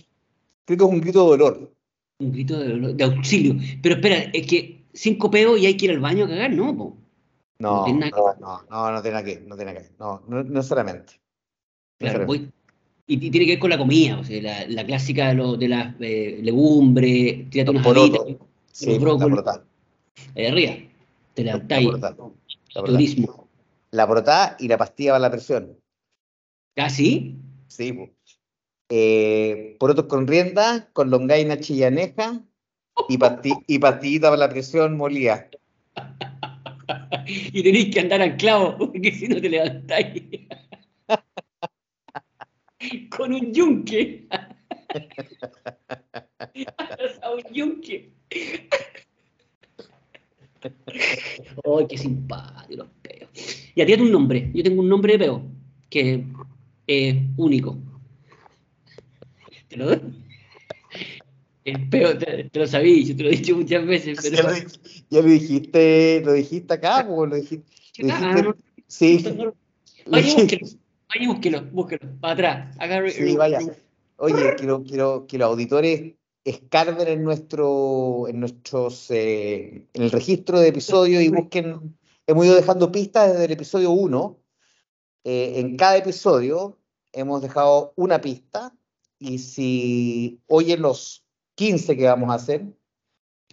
[0.64, 1.72] creo que es un grito de dolor.
[2.18, 3.56] Un grito de, dolor- de auxilio.
[3.82, 6.74] Pero espera, es que cinco peos y hay que ir al baño a cagar, ¿no?
[6.76, 6.96] po?
[7.58, 10.62] No, No no, no, no, tiene nada que, no tiene nada que, no, no, no.
[10.62, 10.62] No
[11.98, 12.50] Claro, voy-
[13.06, 15.56] y, y tiene que ver con la comida, o sea, la, la clásica de, lo-
[15.56, 17.84] de las eh, legumbres, tírate unas.
[18.72, 19.38] Sí, los la brócolis,
[20.34, 20.72] ahí arriba,
[21.34, 22.16] te La levantáis, brotada.
[22.18, 22.84] La brotada.
[22.98, 23.48] turismo.
[23.92, 25.76] La brotada y la pastilla para la presión.
[26.76, 27.36] ¿Ah, sí?
[27.68, 28.10] Sí, po.
[28.88, 32.42] Eh, porotos con rienda, con longaina chillaneja
[33.08, 35.48] y, pasti- y pastillita para la presión molida.
[37.52, 40.22] Y tenéis que andar anclado, porque si no te levantáis.
[43.10, 44.26] Con un yunque.
[44.30, 44.48] a
[47.32, 48.10] un yunque.
[50.62, 53.28] ¡Ay, qué simpático los peos!
[53.74, 54.50] Y a ti un nombre.
[54.54, 55.42] Yo tengo un nombre de peo
[55.90, 56.24] que
[56.86, 57.76] es único.
[59.68, 60.00] ¿Te lo doy?
[61.64, 64.48] El peo, te, te lo sabía, yo te lo he dicho muchas veces, Ya pero...
[64.50, 64.56] lo,
[65.10, 67.66] ya lo dijiste, lo dijiste acá, po, lo dijiste.
[67.98, 68.54] lo Ah, dijiste-
[68.86, 69.44] sí, no, no,
[70.06, 70.16] lo
[71.08, 71.20] Vaya.
[71.20, 72.20] Vaya, búsquelo, búsquelo.
[72.20, 72.76] Para atrás.
[72.78, 73.60] Agarre, sí, vaya.
[74.18, 76.14] Oye, quiero, quiero que los auditores
[76.44, 81.98] escarben en nuestro, en nuestros, eh, en el registro de episodios y busquen.
[82.26, 84.38] Hemos ido dejando pistas desde el episodio 1.
[85.24, 86.78] Eh, en cada episodio
[87.12, 88.72] hemos dejado una pista
[89.18, 91.24] y si oyen los
[91.56, 92.64] 15 que vamos a hacer,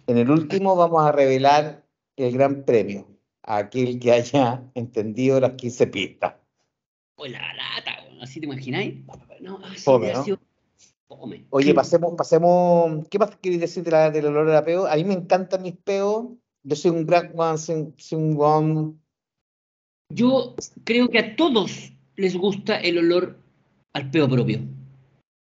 [0.06, 1.84] en el último vamos a revelar
[2.16, 3.08] el gran premio
[3.42, 6.34] a aquel que haya entendido las 15 pistas.
[7.16, 8.94] Pues la lata, así te imagináis.
[9.40, 10.24] No, así Fome, ¿no?
[10.24, 10.38] sido
[11.08, 11.44] fome.
[11.50, 13.06] Oye, pasemos, pasemos.
[13.08, 14.86] ¿Qué más queréis decir de la, del olor a peo?
[14.86, 16.26] A mí me encantan mis peos.
[16.64, 18.92] Yo soy un gran one, soy, soy un one.
[20.12, 23.36] Yo creo que a todos les gusta el olor
[23.92, 24.60] al peo propio.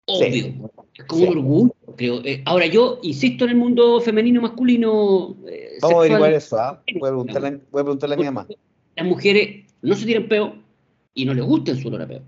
[0.08, 0.32] Obvio.
[0.32, 0.60] Sí.
[0.98, 1.28] Es como Sí.
[1.30, 2.20] un orgullo, creo.
[2.24, 5.36] Eh, ahora, yo insisto en el mundo femenino, masculino.
[5.48, 6.06] eh, Vamos a sexual.
[6.06, 6.82] averiguar eso, ¿ah?
[7.00, 8.46] Voy a preguntarle, voy a preguntarle a mi mamá.
[8.96, 10.54] Las mujeres no se tiran peo
[11.14, 12.22] y no les gusta el su olor a peo.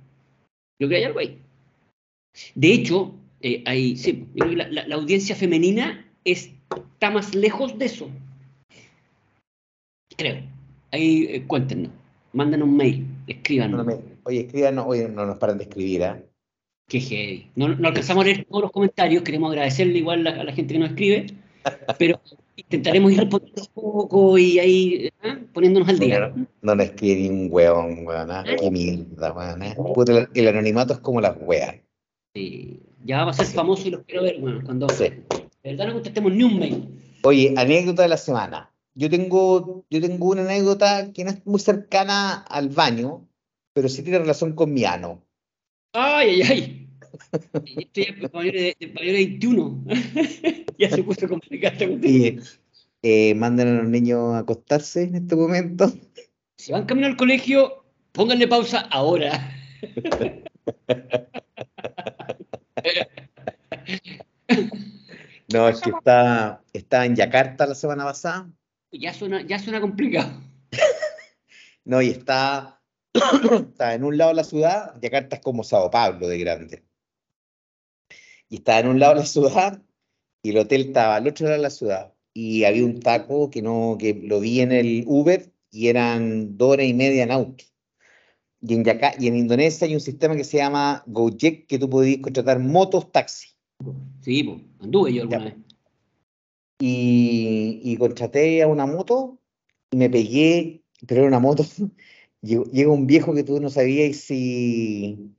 [0.80, 1.38] Yo creo que hay algo ahí.
[2.54, 7.34] De hecho, eh, hay, sí, yo creo que la, la- la audiencia femenina está más
[7.34, 8.10] lejos de eso.
[10.16, 10.42] Creo.
[10.90, 11.90] Ahí eh, cuéntenos.
[12.32, 13.86] Mándanos un mail, escríbanos.
[14.24, 16.20] Oye, escríbanos, oye, no nos paran de escribir, ¿ah?
[16.88, 17.50] Qué heavy.
[17.54, 20.74] No, no alcanzamos a leer todos los comentarios, queremos agradecerle igual a, a la gente
[20.74, 21.26] que nos escribe,
[21.98, 22.20] pero
[22.56, 25.38] intentaremos ir respondiendo un poco y ahí ¿ah?
[25.52, 26.32] poniéndonos al día.
[26.62, 28.44] No nos escribe ni un weón, weón, ¿ah?
[28.58, 29.92] Qué mierda, weón.
[29.94, 31.76] Puta, el, el anonimato es como las weas.
[32.34, 35.04] Sí, ya va a ser famoso y los quiero ver, bueno, cuando Sí.
[35.04, 35.22] de
[35.62, 36.88] verdad no contestemos ni un mail.
[37.22, 38.70] Oye, anécdota de la semana.
[38.94, 43.26] Yo tengo, yo tengo una anécdota que no es muy cercana al baño,
[43.72, 45.22] pero sí tiene relación con mi ano.
[45.92, 46.83] Ay, ay, ay.
[47.76, 49.84] Esto ya es para mayores de, de mayores de 21.
[50.78, 51.84] ya se puso complicado.
[52.02, 52.40] Y
[53.02, 55.92] eh, mandan a los niños a acostarse en este momento.
[56.56, 59.52] Si van camino al colegio, pónganle pausa ahora.
[65.52, 68.50] No, es que está, está en Yakarta la semana pasada.
[68.90, 70.40] Ya suena, ya suena complicado.
[71.86, 72.80] No, y está,
[73.12, 76.82] estaba en un lado de la ciudad, Yakarta es como Sao Paulo de grande.
[78.48, 79.82] Y estaba en un lado de la ciudad
[80.42, 82.12] y el hotel estaba al otro lado de la ciudad.
[82.32, 86.72] Y había un taco que no, que lo vi en el Uber y eran dos
[86.72, 87.64] horas y media en auto.
[88.60, 91.88] Y en, Yaca- y en Indonesia hay un sistema que se llama Gojek, que tú
[91.90, 93.48] podías contratar motos taxi.
[94.22, 95.44] Sí, pues, anduve yo alguna Ya.
[95.44, 95.54] vez.
[96.80, 99.38] Y, y contraté a una moto
[99.90, 101.64] y me pegué, pero era una moto.
[102.42, 105.34] Llega un viejo que tú no sabías si,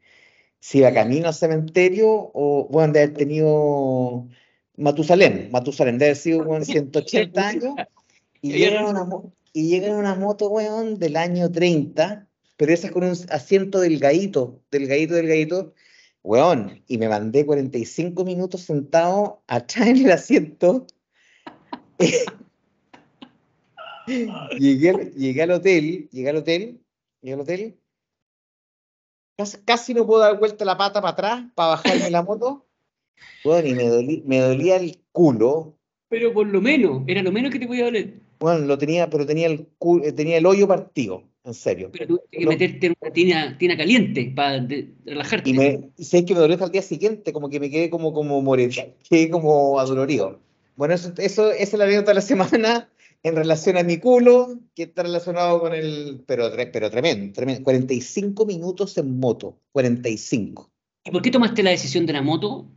[0.66, 4.28] si iba camino al cementerio o, bueno, de haber tenido
[4.78, 7.76] Matusalén, Matusalén, de haber sido con 180 años.
[8.42, 9.08] Y llega en una,
[9.54, 14.60] y llega en una moto, weón, del año 30, pero esa con un asiento delgadito,
[14.72, 15.76] delgadito, delgadito,
[16.24, 20.88] weón, y me mandé 45 minutos sentado atrás en el asiento.
[24.58, 26.82] llegué, al- llegué al hotel, llegué al hotel,
[27.22, 27.78] llegué al hotel.
[29.38, 32.66] Casi, casi no puedo dar vuelta la pata para atrás para bajarme la moto.
[33.44, 35.78] Weón, y me, dolí- me dolía el culo.
[36.10, 38.14] Pero por lo menos, era lo menos que te podía doler.
[38.40, 41.90] Bueno, lo tenía, pero tenía el, cu- eh, tenía el hoyo partido, en serio.
[41.92, 42.50] Pero tuviste que No.
[42.52, 45.50] meterte en una tina, tina caliente para de- relajarte.
[45.50, 47.90] Y me y sé que me dolió hasta el día siguiente, como que me quedé
[47.90, 48.72] como, como morir,
[49.10, 50.40] quedé como adolorido.
[50.76, 52.90] Bueno, eso, eso, esa es la anécdota de la semana
[53.26, 57.64] en relación a mi culo, que está relacionado con el, pero, pero tremendo, tremendo.
[57.64, 60.70] 45 minutos en moto, 45.
[61.06, 62.68] ¿Y por qué tomaste la decisión de la moto?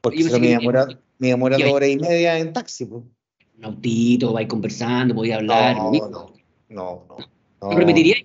[0.00, 0.86] Porque me que- demora,
[1.18, 2.86] me dos horas y media en taxi.
[2.86, 3.02] pues.
[3.58, 5.76] Un autito, vais conversando, podía hablar.
[5.76, 6.32] No, no, no,
[6.70, 7.06] no.
[7.60, 7.76] ¿Lo no.
[7.76, 8.20] repetirías?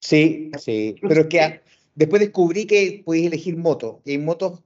[0.00, 1.62] Sí, sí, pero es que
[1.96, 4.02] después descubrí que podéis elegir moto.
[4.04, 4.62] Y hay motos,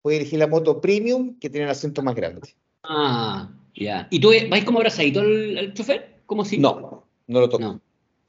[0.00, 2.54] puedes elegir la moto premium que tiene el asiento más grande.
[2.84, 4.08] Ah, ya.
[4.10, 6.20] ¿Y tú vais como abrazadito al, al chofer?
[6.26, 6.58] ¿Cómo si?
[6.58, 7.62] No, no lo toco.
[7.62, 7.80] No.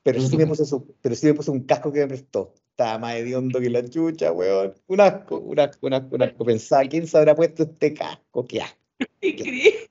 [0.03, 2.53] pero, no sí me puse su- pero sí me puse un casco que me prestó.
[2.71, 4.73] Estaba más hediondo que la chucha, weón.
[4.87, 6.45] Un asco, un asco, un asco, un asco.
[6.45, 8.45] Pensaba, ¿quién se habrá puesto este casco?
[8.45, 8.77] Qué asco,
[9.21, 9.89] ¿Qué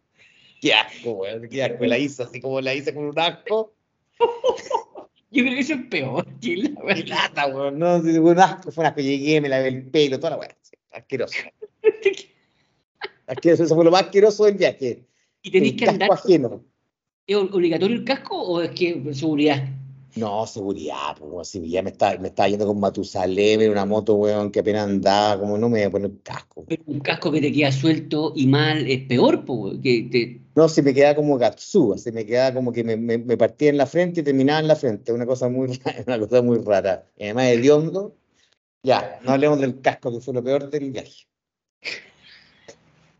[0.61, 1.49] qué asco, weón.
[1.49, 1.85] Qué asco.
[1.85, 3.75] La hice así como la hice con un asco.
[5.31, 7.07] Yo creo que eso es peor, la Qué verdad.
[7.09, 7.79] lata, weón.
[7.79, 9.01] No, fue un asco, fue un asco.
[9.01, 10.53] Llegué, me lavé el pelo, toda la weón.
[10.93, 11.35] Asqueroso.
[13.27, 15.05] Asqueroso, eso fue lo más asqueroso del viaje.
[15.47, 16.11] ¿Y tenéis que andar?
[16.11, 16.65] ajeno.
[17.25, 19.63] ¿Es obligatorio el casco o es que seguridad?
[20.17, 24.15] No, seguridad, pues, si ya me estaba, me estaba yendo con Matusalem en una moto,
[24.15, 26.65] weón, que apenas andaba, como no me voy a poner casco.
[26.67, 29.45] Pero un casco que te queda suelto y mal es peor,
[29.81, 33.19] que te, No, si me quedaba como Gatsu, así me quedaba como que me, me,
[33.19, 36.19] me partía en la frente y terminaba en la frente, una cosa muy rara, una
[36.19, 37.07] cosa muy rara.
[37.17, 38.17] Y además hediondo.
[38.83, 41.27] Ya, no hablemos del casco, que fue lo peor del viaje.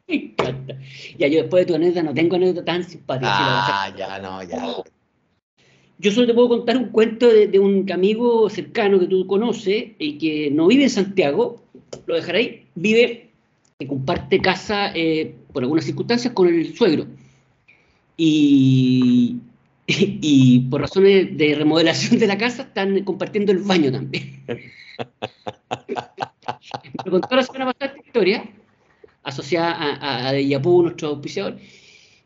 [0.09, 0.79] me encanta.
[1.19, 3.31] Ya, yo después de tu anécdota no tengo anécdota tan simpática.
[3.31, 4.83] Ah, ya, no, ya.
[5.99, 9.93] Yo solo te puedo contar un cuento de, de un amigo cercano que tú conoces
[9.99, 11.63] y que no vive en Santiago,
[12.07, 13.31] lo dejaré ahí, vive,
[13.79, 17.07] que comparte casa eh, por algunas circunstancias con el suegro.
[18.19, 19.37] Y,
[19.87, 24.45] y por razones de remodelación de la casa están compartiendo el baño también.
[27.05, 28.45] Me contó la semana pasada esta historia,
[29.27, 31.59] asociada a, a, nuestro auspiciador,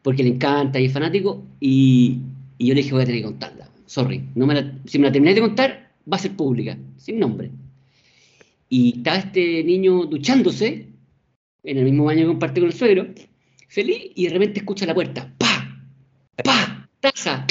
[0.03, 2.19] porque le encanta y es fanático, y,
[2.59, 3.69] yo le dije, voy a tener que contarla.
[3.87, 4.23] Sorry,
[4.85, 7.51] si me la terminé de contar, va a ser pública, sin nombre.
[8.69, 10.87] Y estaba este niño duchándose,
[11.65, 13.07] en el mismo baño que comparte con el suegro,
[13.67, 15.83] feliz, y de repente escucha la puerta, ¡pa!
[16.45, 16.89] ¡pa!
[17.01, 17.47] ¡taza!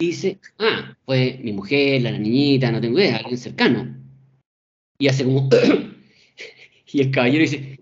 [0.00, 3.96] Y dice, ah, fue mi mujer, la niñita, no tengo idea, alguien cercano.
[4.98, 5.48] Y hace como,
[6.92, 7.77] y el caballero dice,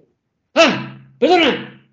[0.57, 0.99] ¡ah!
[1.19, 1.91] ¡Perdona!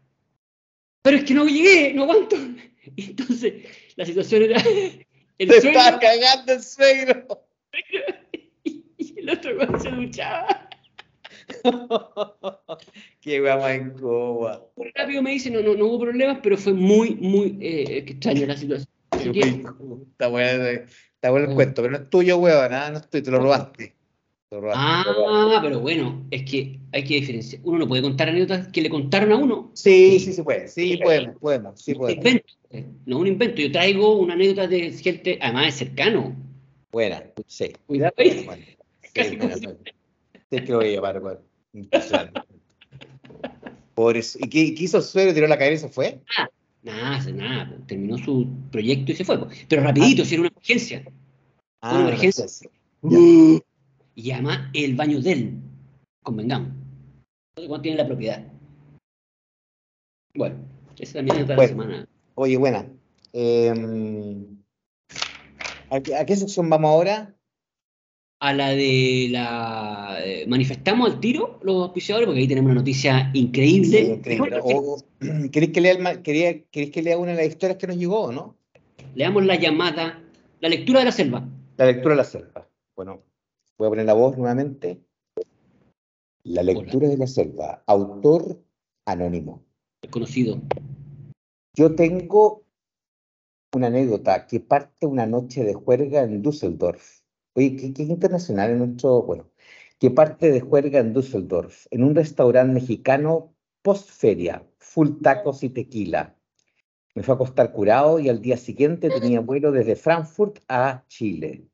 [1.04, 2.36] Pero es que no llegué, no aguanto.
[2.97, 3.54] Entonces,
[3.95, 4.62] la situación era
[5.38, 7.45] el Se suegro está cagando el suegro.
[8.63, 8.84] y,
[9.17, 10.69] el otro cuando se duchaba.
[13.21, 14.65] Qué wea más incómoda.
[14.76, 18.47] Muy rápido me dice, no, no, no hubo problemas, pero fue muy, muy eh, extraña
[18.47, 18.88] la situación.
[19.12, 23.23] Está bueno, está bueno el cuento, pero no es tuyo, weón, nada, no es tuyo,
[23.23, 23.95] te lo robaste.
[24.53, 25.55] Te robaste, te robaste.
[25.55, 27.59] ah, pero bueno, es que hay que diferenciar.
[27.65, 29.71] Uno no puede contar anécdotas que le contaron a uno.
[29.73, 32.23] Sí, sí se puede, sí podemos, podemos, sí podemos.
[32.23, 33.61] invento, eh, no un invento.
[33.63, 36.35] Yo traigo una anécdota de gente, además es cercano.
[36.91, 37.71] Buena, sí.
[37.87, 38.43] Cuidado ahí.
[38.45, 38.63] Bueno,
[39.11, 39.37] sí,
[40.49, 41.39] que lo voy a llevar, weón.
[41.73, 42.41] Impresionante.
[43.95, 44.37] Por eso.
[44.39, 45.33] ¿Y qué, qué hizo el suegro?
[45.33, 46.19] ¿Tiró la cabeza y se fue?
[46.83, 47.69] Nada, hace nada.
[47.69, 49.39] pues, Terminó su proyecto y se fue.
[49.67, 51.03] Pero rapidito, si era una emergencia.
[51.81, 52.45] Una emergencia.
[54.15, 55.54] Y además el baño de él.
[56.23, 56.69] Convengamos.
[57.56, 58.43] Cuánto tiene la propiedad.
[60.36, 60.56] Bueno,
[60.97, 61.69] esa es anécdota de la Bueno.
[61.69, 62.08] semana.
[62.36, 62.88] Oye, buena.
[63.34, 63.73] Eh,
[65.89, 67.36] ¿a, qué, a qué sección vamos ahora?
[68.39, 70.17] a la de la.
[70.21, 74.06] eh, manifestamos al tiro los auspiciadores, porque ahí tenemos una noticia increíble.
[74.06, 74.60] Sí, increíble.
[74.62, 74.97] O-
[75.52, 77.95] ¿Queréis que, lea el ma- quería- queréis que lea una de las historias que nos
[77.95, 78.58] llegó o no?
[79.15, 80.21] Leamos la llamada,
[80.60, 81.47] la lectura de la selva.
[81.78, 82.67] La lectura de la selva.
[82.97, 83.21] Bueno,
[83.77, 85.03] voy a poner la voz nuevamente.
[86.43, 87.83] La lectura de la selva.
[87.88, 88.62] Autor
[89.05, 89.63] anónimo.
[90.01, 90.62] Desconocido.
[91.75, 92.63] Yo tengo
[93.73, 97.21] una anécdota que parte una noche de juerga en Düsseldorf.
[97.55, 99.49] Oye, qué, qué internacional en nuestro, bueno,
[99.99, 106.36] que parte de juerga en Düsseldorf, en un restaurante mexicano post-feria, full tacos y tequila.
[107.15, 111.67] Me fue a acostar curado y al día siguiente tenía vuelo desde Frankfurt a Chile.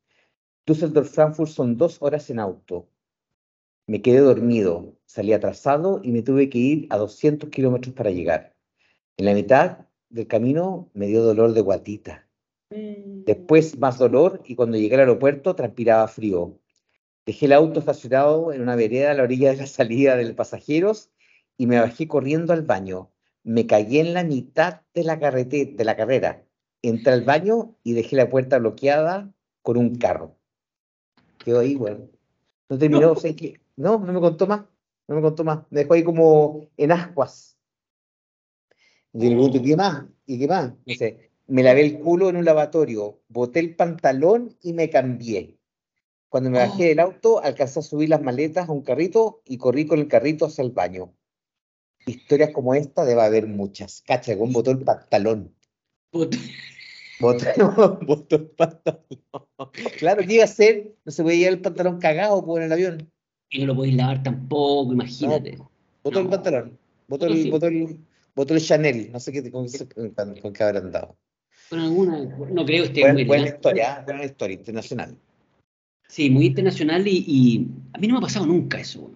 [0.70, 2.88] Düsseldorf-Frankfurt son dos horas en auto.
[3.88, 8.56] Me quedé dormido, salí atrasado y me tuve que ir a 200 kilómetros para llegar.
[9.18, 12.28] En la mitad del camino me dio dolor de guatita.
[12.70, 16.60] Después más dolor y cuando llegué al aeropuerto transpiraba frío.
[17.26, 20.34] Dejé el auto estacionado en una vereda a la orilla de la salida de los
[20.34, 21.10] pasajeros
[21.58, 23.10] y me bajé corriendo al baño.
[23.44, 26.46] Me caí en la mitad de la, de la carrera.
[26.84, 30.39] Entré al baño y dejé la puerta bloqueada con un carro.
[31.50, 32.08] Quedó ahí, bueno.
[32.70, 33.12] No terminó, No.
[33.14, 34.66] o sea, que- no, no me contó más.
[35.08, 35.62] No me contó más.
[35.72, 37.58] Me dejó ahí como en ascuas.
[39.14, 40.06] Y le pregunto, ¿y qué más?
[40.28, 40.74] ¿Y qué más?
[40.86, 45.58] Dice, me lavé el culo en un lavatorio, boté el pantalón y me cambié.
[46.30, 46.88] Cuando me bajé Oh.
[46.90, 50.46] del auto, alcancé a subir las maletas a un carrito y corrí con el carrito
[50.46, 51.12] hacia el baño.
[52.06, 54.04] Historias como esta debe haber muchas.
[54.06, 55.56] Cacha, con botó el pantalón.
[56.12, 56.38] Puta.
[57.20, 59.04] Botó, botó el pantalón.
[59.98, 60.96] Claro, ¿qué iba a hacer?
[61.04, 63.12] No se podía llevar el pantalón cagado por el avión.
[63.50, 65.58] Y no lo podéis lavar tampoco, imagínate.
[66.04, 66.32] Botó el No.
[66.32, 66.80] pantalón.
[67.08, 67.50] Botó No, el, sí.
[67.52, 68.00] botó el,
[68.36, 69.12] botó el Chanel.
[69.12, 69.68] No sé qué, con,
[70.16, 71.18] con, con qué habrán dado.
[71.72, 74.04] Alguna, no creo que esté Buena, muy buena historia, ¿eh?
[74.06, 75.18] buena historia internacional.
[76.08, 79.12] Sí, muy internacional y, y a mí no me ha pasado nunca eso.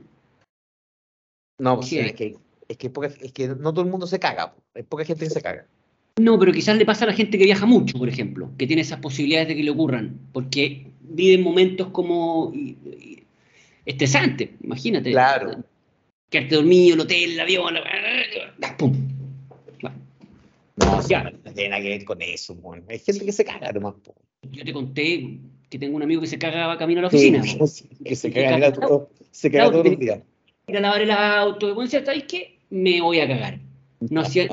[1.60, 2.38] No, pues, Sí, es que,
[2.68, 4.54] es que, poca- es que no todo el mundo se caga.
[4.76, 5.66] Hay poca gente que se caga.
[6.20, 8.84] No, pero quizás le pasa a la gente que viaja mucho, por ejemplo, que tiene
[8.84, 12.54] esas posibilidades de que le ocurran, porque viven momentos como
[13.86, 15.12] estresantes, imagínate.
[15.12, 15.64] Claro.
[16.30, 18.94] Quedarte dormido, el hotel, el avión, la- ¡pum!
[19.82, 19.98] Bueno,
[20.78, 21.24] No, Ya.
[21.24, 22.56] no tiene nada que ver con eso.
[22.60, 22.74] po.
[22.88, 23.96] Hay gente que se caga nomás.
[24.04, 24.16] po.
[24.52, 27.42] yo te conté que tengo un amigo que se cagaba camino a la oficina.
[27.68, 29.10] sí, que se caga el auto.
[29.32, 30.20] Se caga Claro, todos los días.
[30.68, 31.70] ir a lavar el auto.
[31.70, 32.60] Y bueno, ¿sabes qué?
[32.70, 33.60] Me voy a cagar.
[34.00, 34.48] No, hacía,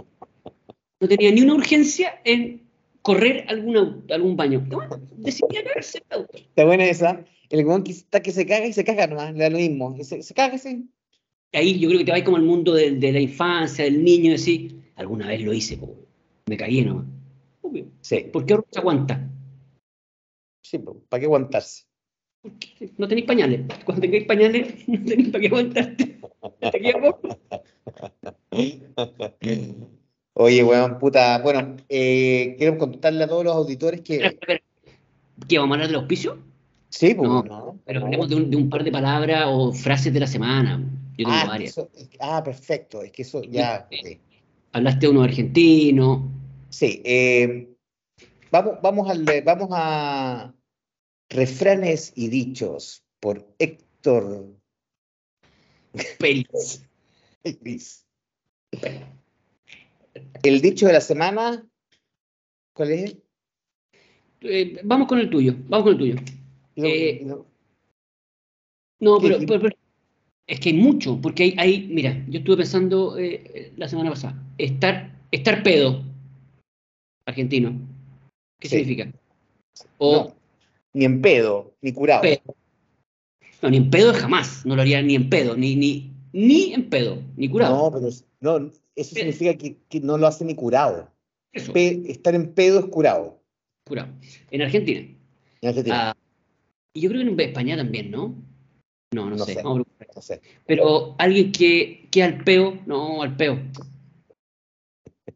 [1.01, 2.63] no tenía ni una urgencia en
[3.03, 4.61] correr algún, au- algún baño.
[4.69, 6.37] Bueno, decidí cagarse el auto.
[6.37, 7.25] Está buena esa.
[7.49, 9.97] El weón que está que se caga y se caga nomás, le da lo mismo.
[10.05, 10.89] Se, se caga, sí.
[11.53, 14.27] Ahí yo creo que te vas como al mundo de, de la infancia, del niño,
[14.27, 15.97] y decir, alguna vez lo hice, po.
[16.47, 17.07] me caí nomás.
[17.63, 17.87] Obvio.
[18.03, 19.27] Sí, ¿Por qué ahora se aguanta?
[20.63, 21.85] sí, ¿para qué aguantarse?
[22.43, 23.63] Porque no tenéis pañales.
[23.85, 26.21] Cuando tengáis pañales, no tenéis para qué aguantarte.
[30.43, 34.25] Oye, weón, puta, bueno, eh, quiero contarle a todos los auditores que...
[34.25, 34.63] espera.
[35.47, 36.39] ¿Qué, vamos a hablar del auspicio?
[36.89, 38.07] Sí, pues, No, no, Pero no.
[38.07, 40.79] hablemos de un, de un par de palabras o frases de la semana.
[41.19, 41.73] Yo tengo Ah, varias.
[41.73, 43.87] eso- ah, perfecto, es que eso ya...
[44.73, 46.33] Hablaste de uno argentino.
[46.71, 47.75] Sí, eh,
[48.51, 50.55] vamos, vamos, al, vamos a
[51.29, 54.57] refranes y dichos por Héctor
[56.19, 56.83] Pelis.
[57.45, 58.07] Gris.
[60.43, 61.67] El dicho de la semana,
[62.75, 63.17] ¿cuál es?
[64.43, 65.55] Eh, vamos con el tuyo.
[65.69, 66.15] Vamos con el tuyo.
[66.77, 67.47] No, Eh, no.
[69.21, 69.77] Pero, pero- pero-
[70.47, 74.35] es que hay mucho, porque hay, hay mira, yo estuve pensando eh, la semana pasada,
[74.59, 76.03] estar, estar pedo,
[77.25, 77.73] argentino,
[78.59, 78.79] ¿qué Sí.
[78.79, 79.13] significa?
[79.99, 80.35] O, No,
[80.93, 82.23] ni en pedo, ni curado.
[82.23, 82.41] Pedo.
[83.63, 86.89] no, ni en pedo jamás, no lo haría ni en pedo, ni, ni, ni en
[86.91, 87.77] pedo, ni curado.
[87.91, 87.93] No,
[88.41, 91.11] pero no, eso Pe- significa que, que no lo hace ni curado.
[91.53, 93.43] Eso, Pe- estar en pedo es curado.
[93.85, 94.13] curado.
[94.51, 95.01] En Argentina.
[95.61, 96.11] En Argentina.
[96.11, 96.17] Ah,
[96.95, 98.35] y yo creo que en España también, ¿no?
[99.13, 99.55] No, no, No sé.
[99.55, 99.61] sé.
[99.61, 100.41] a- no sé.
[100.67, 103.59] Pero alguien que, que al peo, no, al peo.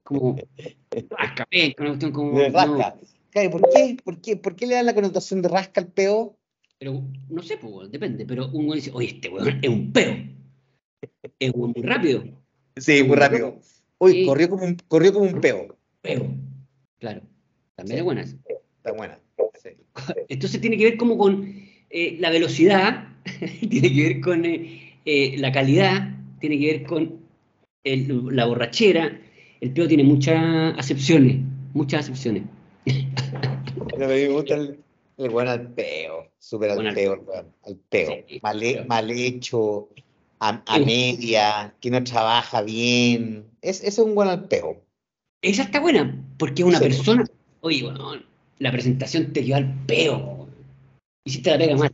[0.02, 0.36] Como
[1.10, 2.38] rasca, eh, una cuestión como.
[2.38, 2.96] No, rasca.
[3.30, 3.96] Claro, ¿por, qué?
[4.04, 4.36] ¿Por, qué?
[4.36, 6.36] ¿Por qué le dan la connotación de rasca al peo?
[6.78, 8.26] pero no sé, pues, depende.
[8.26, 10.14] Pero un weón dice, oye, este weón es un peo.
[11.38, 12.24] Es un muy rápido.
[12.76, 13.58] Sí, muy rápido.
[13.98, 14.26] Uy, Sí.
[14.26, 15.76] corrió, como un, corrió como un peo.
[16.02, 16.26] Peo.
[16.98, 17.22] Claro.
[17.76, 17.98] También Sí.
[17.98, 18.36] es buena esa.
[18.78, 19.18] Está buena.
[19.62, 19.70] Sí.
[20.28, 21.44] Entonces tiene que ver como con
[21.90, 23.08] eh, la velocidad,
[23.70, 27.20] tiene que ver con eh, eh, la calidad, tiene que ver con
[27.84, 29.20] el- la borrachera.
[29.60, 31.36] El peo tiene muchas acepciones,
[31.72, 32.42] muchas acepciones.
[32.84, 34.78] Pero a mí me gusta el,
[35.16, 37.12] El bueno al peo, súper al peo,
[37.62, 37.76] al
[38.42, 38.84] mal, peo.
[38.86, 39.88] mal hecho,
[40.48, 40.84] a, a Sí.
[40.84, 43.46] media, que no trabaja bien.
[43.62, 44.82] Es, es un buen al peo.
[45.42, 46.84] Esa está buena, porque es una Sí.
[46.84, 47.24] persona.
[47.60, 48.12] Oye, bueno,
[48.58, 50.48] la presentación te dio al peo.
[51.26, 51.92] Hiciste la pega mal.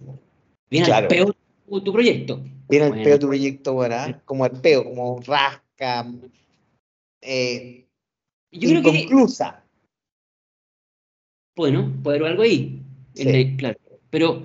[0.71, 1.05] Viene Claro.
[1.05, 1.35] al peo
[1.69, 2.43] tu, tu proyecto.
[2.69, 4.21] Viene al peo tu proyecto, bueno, ¿ah?
[4.25, 6.07] como al peo, como rasca,
[7.23, 7.85] eh,
[8.53, 9.65] Yo creo que, inconclusa.
[11.57, 12.81] bueno, puede haber algo ahí.
[13.15, 13.25] Sí.
[13.25, 13.79] la- claro.
[14.11, 14.43] Pero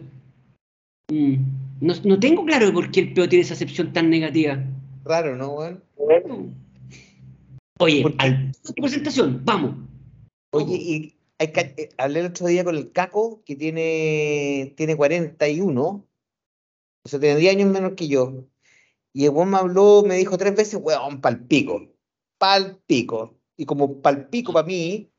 [1.11, 1.35] mm,
[1.81, 4.63] no, no tengo claro por qué el peo tiene esa acepción tan negativa.
[5.03, 5.83] Raro, ¿no, weón?
[7.79, 8.25] Oye, ¿Por qué?
[8.25, 9.75] al presentación, vamos.
[10.51, 15.81] Oye, y hay eh, hablé el otro día con el Caco, que tiene, tiene 41,
[15.83, 18.45] o sea, tiene 10 años menos que yo.
[19.13, 21.87] Y el weón me habló, me dijo tres veces, weón, palpico,
[22.37, 23.35] palpico.
[23.57, 25.09] Y como palpico para mí,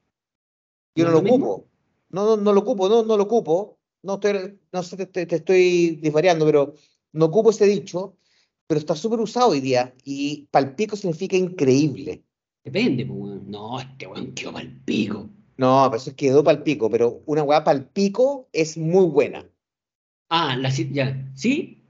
[0.94, 1.46] yo ¿No lo mismo?
[1.46, 1.68] ocupo.
[2.10, 3.75] No, no, no lo ocupo, no, no lo ocupo.
[4.06, 6.74] No, estoy, no sé, te, te- estoy disvariando, pero
[7.12, 8.16] no ocupo ese dicho,
[8.68, 9.92] pero está súper usado hoy día.
[10.04, 12.22] Y palpico significa increíble.
[12.62, 13.42] Depende, pues.
[13.42, 15.28] No, este weón quedó mal pico.
[15.56, 19.44] No, pero eso quedó pal pico, pero una weá pal pico es muy buena.
[20.28, 21.28] Ah, la, ya.
[21.34, 21.82] ¿Sí?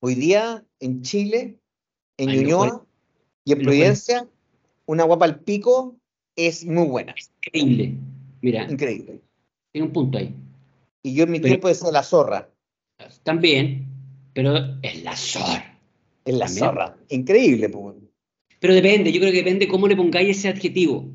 [0.00, 1.60] Hoy día en Chile,
[2.16, 2.82] en Ay, lo Ñuñoa cual-
[3.44, 4.28] y en cual- Providencia,
[4.86, 5.96] una weá pal pico
[6.34, 7.14] es muy buena,
[7.46, 7.96] Increíble.
[8.42, 9.20] Mira, increíble.
[9.72, 10.34] tiene un punto ahí.
[11.08, 12.50] Y yo en mi Pero- tiempo decía la zorra,
[13.22, 13.86] También,
[14.34, 15.78] pero es la zorra.
[16.24, 16.64] es la También.
[16.66, 17.68] zorra, increíble.
[17.68, 17.94] pues.
[18.60, 21.06] Pero depende, yo creo que depende cómo le pongáis ese adjetivo.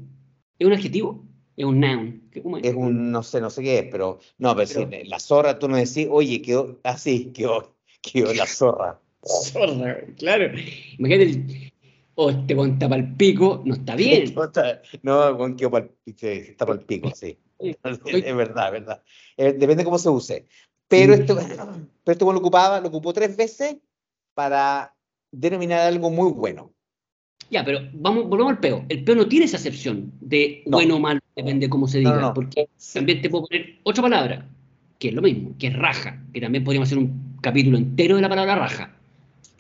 [0.57, 1.23] ¿Es un adjetivo?
[1.57, 2.23] Es un noun.
[2.31, 2.63] ¿Qué- cómo es?
[2.63, 5.59] Es un, no sé, no sé qué es, pero no, pero, Pero- sí, la zorra
[5.59, 8.99] tú no decís, oye, quedó así, quedó, quedó la zorra.
[9.23, 10.51] Zorra, claro.
[10.97, 11.71] Imagínate, el,
[12.15, 14.33] oh, este weón está pa'l pico, no está bien.
[15.03, 17.37] No, weón, quedó pal, está pal pico, sí.
[18.05, 19.03] Es verdad, es verdad.
[19.38, 20.45] Eh, depende cómo se use.
[20.88, 21.20] Pero Mm.
[21.22, 21.34] este,
[22.03, 23.78] pero weón lo ocupaba, lo ocupó tres veces
[24.34, 24.93] para
[25.32, 26.72] denominar algo muy bueno.
[27.49, 28.86] Ya, pero vamos, volvamos al peo.
[28.89, 30.78] El peo no tiene esa acepción de No.
[30.78, 32.16] bueno o malo, depende de cómo se diga.
[32.16, 32.34] no, no.
[32.34, 32.95] Porque Sí.
[32.99, 34.47] también te puedo poner otra palabra,
[34.99, 38.22] que es lo mismo, que es raja, que también podríamos hacer un capítulo entero de
[38.22, 38.95] la palabra raja.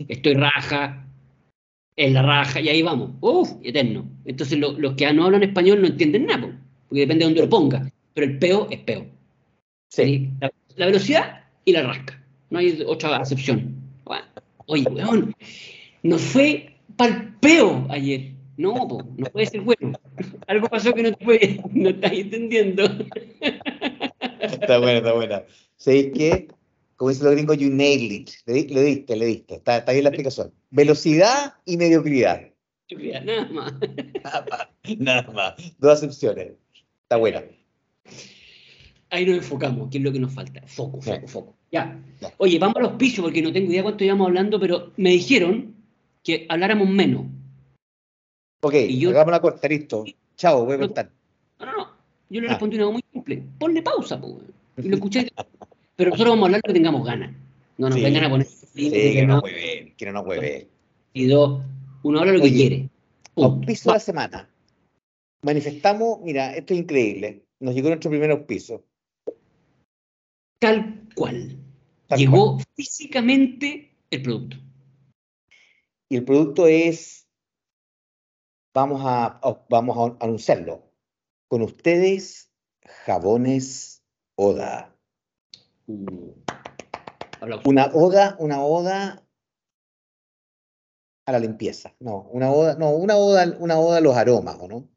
[0.07, 1.05] Estoy raja,
[1.95, 3.11] es la raja, y ahí vamos.
[3.21, 3.51] ¡Uf!
[3.61, 4.05] Eterno.
[4.25, 6.53] Entonces lo- los que no hablan español no entienden nada, po,
[6.89, 7.91] porque depende de dónde lo ponga.
[8.13, 9.05] Pero el peo es peo.
[9.89, 10.29] Sí.
[10.39, 12.21] La, la velocidad y la rasca.
[12.49, 13.75] No hay otra acepción.
[14.03, 14.25] Bueno,
[14.67, 15.35] Oye, weón,
[16.03, 18.31] nos fue pa'l peo ayer.
[18.55, 19.99] No, po, no puede ser bueno.
[20.47, 22.83] Algo pasó que no te puede, no estás entendiendo.
[24.41, 25.43] Está buena, está buena.
[25.77, 26.47] ¿Sabéis qué?
[26.95, 28.29] Como dicen los gringos, you nailed it.
[28.45, 29.55] Le, le diste, le diste.
[29.55, 30.53] Está, está bien la explicación.
[30.69, 32.41] Velocidad y mediocridad.
[33.23, 33.73] Nada más.
[34.23, 34.97] Nada más.
[34.99, 35.53] Nada más.
[35.79, 36.53] Dos acepciones.
[37.03, 37.43] Está buena.
[39.09, 40.61] Ahí nos enfocamos, que es lo que nos falta.
[40.65, 41.55] Foco, foco, foco.
[41.71, 41.99] Ya.
[42.19, 42.33] Ya.
[42.37, 45.75] Oye, vamos a los pisos, porque no tengo idea cuánto llevamos hablando, pero me dijeron
[46.23, 47.25] que habláramos menos.
[48.63, 50.03] Ok, Y yo- hagamos la corta, listo.
[50.35, 51.11] Chao, voy a cortar.
[51.59, 51.87] No, no, no.
[52.29, 52.51] Yo le Ah.
[52.51, 53.43] respondí una cosa muy simple.
[53.59, 54.41] Ponle pausa, po.
[54.77, 55.27] Y lo escuché.
[55.95, 57.31] Pero nosotros vamos a hablar lo que tengamos ganas.
[57.77, 58.03] No nos Sí.
[58.03, 59.35] vengan a poner Sí, que no.
[59.35, 60.67] no mueve, que no nos mueve.
[61.13, 61.61] Y dos,
[62.01, 62.89] uno habla lo que quiere.
[63.35, 63.57] Punto.
[63.57, 64.49] Auspicio de la semana.
[65.43, 67.43] Manifestamos, mira, esto es increíble.
[67.63, 68.83] Nos llegó nuestro primer auspicio.
[70.59, 71.57] Tal cual.
[72.07, 74.57] Tal Llegó físicamente el producto.
[76.09, 77.25] Y el producto es,
[78.73, 79.39] vamos a,
[79.69, 80.91] vamos a anunciarlo.
[81.47, 82.51] Con ustedes,
[83.05, 84.03] jabones
[84.35, 84.93] Oda.
[85.87, 86.33] Uh.
[87.63, 89.25] Una oda, una oda
[91.25, 91.95] a la limpieza.
[92.01, 94.92] No, una oda, no, una oda, una oda a los aromas, ¿o no?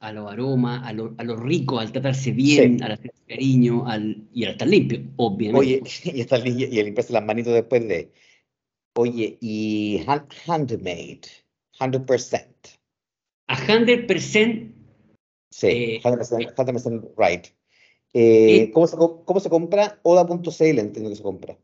[0.00, 2.84] A los aromas, a lo, a lo rico, al tratarse bien, Sí.
[2.84, 5.58] al hacer cariño, al, y al estar limpio, obviamente.
[5.58, 8.12] Oye, y, esta, li- y a limpiarse las manitos después de.
[8.94, 11.20] Oye, y hand- handmade,
[11.78, 12.78] 100%.
[13.48, 14.72] A 100%
[15.50, 17.46] Sí, Eh, 100%, 100% right.
[18.12, 19.98] Eh, eh, ¿cómo, se, ¿Cómo se compra?
[20.02, 21.56] Oda.cl entiendo que se compra.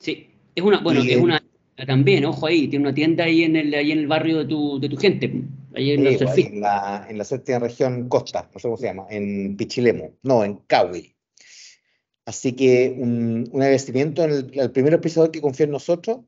[0.00, 1.42] Sí, es una, bueno, Y es una,
[1.86, 4.78] también, ojo ahí, tiene una tienda ahí en el, ahí en el barrio de tu,
[4.78, 5.32] de tu gente,
[5.76, 8.76] ahí en Sí, los pues, en, la, en la séptima región Costa, no sé cómo
[8.76, 11.14] se llama, en Pichilemu, no, en Cahui.
[12.24, 16.20] Así que un, un agradecimiento al, al primer episodio que confió en nosotros.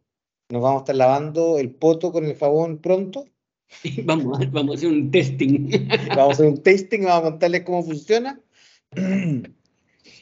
[0.50, 3.26] Nos vamos a estar lavando el poto con el jabón pronto.
[4.04, 5.68] Vamos, a- vamos a hacer un testing.
[6.16, 8.40] Vamos a hacer un testing, vamos a contarles cómo funciona.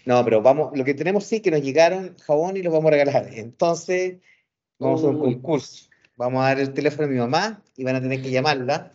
[0.05, 2.91] No, pero vamos, lo que tenemos sí que nos llegaron jabón y los vamos a
[2.93, 3.29] regalar.
[3.33, 4.18] Entonces,
[4.79, 5.35] vamos a hacer un Uy.
[5.35, 5.89] concurso.
[6.16, 8.93] Vamos a dar el teléfono a mi mamá y van a tener que llamarla.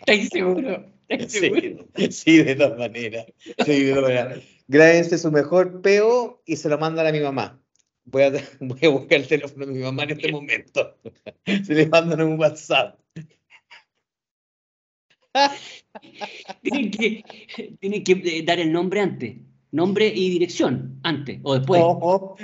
[0.00, 0.80] ¿Estáis seguros?
[1.28, 1.78] Sí,
[2.10, 3.26] sí, de todas maneras.
[3.64, 4.44] Sí, de todas maneras.
[4.66, 7.60] Grábense su mejor peo y se lo mandan a mi mamá.
[8.04, 8.30] Voy a,
[8.60, 10.98] voy a buscar el teléfono de mi mamá en este momento.
[11.44, 12.98] Se le mandan un WhatsApp.
[16.62, 17.24] Tienen que,
[17.80, 19.36] tienen que eh, dar el nombre antes.
[19.70, 21.80] Nombre y dirección antes o después.
[21.80, 22.36] No,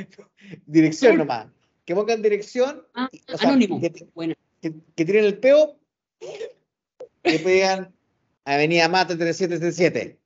[0.66, 1.46] dirección nomás.
[1.84, 2.84] Que pongan dirección.
[2.94, 3.80] Ah, o sea, anónimo.
[3.80, 5.78] que- Bueno, que, que tiren el peo,
[7.22, 7.94] que pegan
[8.44, 10.18] Avenida Mata 3737.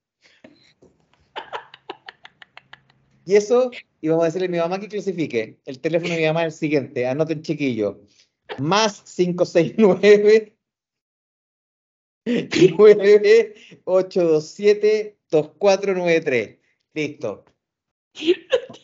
[3.24, 5.58] Y eso, y vamos a decirle a mi mamá que clasifique.
[5.66, 8.00] El teléfono de mi mamá es el siguiente, anoten chiquillo.
[8.58, 10.56] Más 569
[12.24, 16.58] 9827 2493.
[16.94, 17.44] Listo.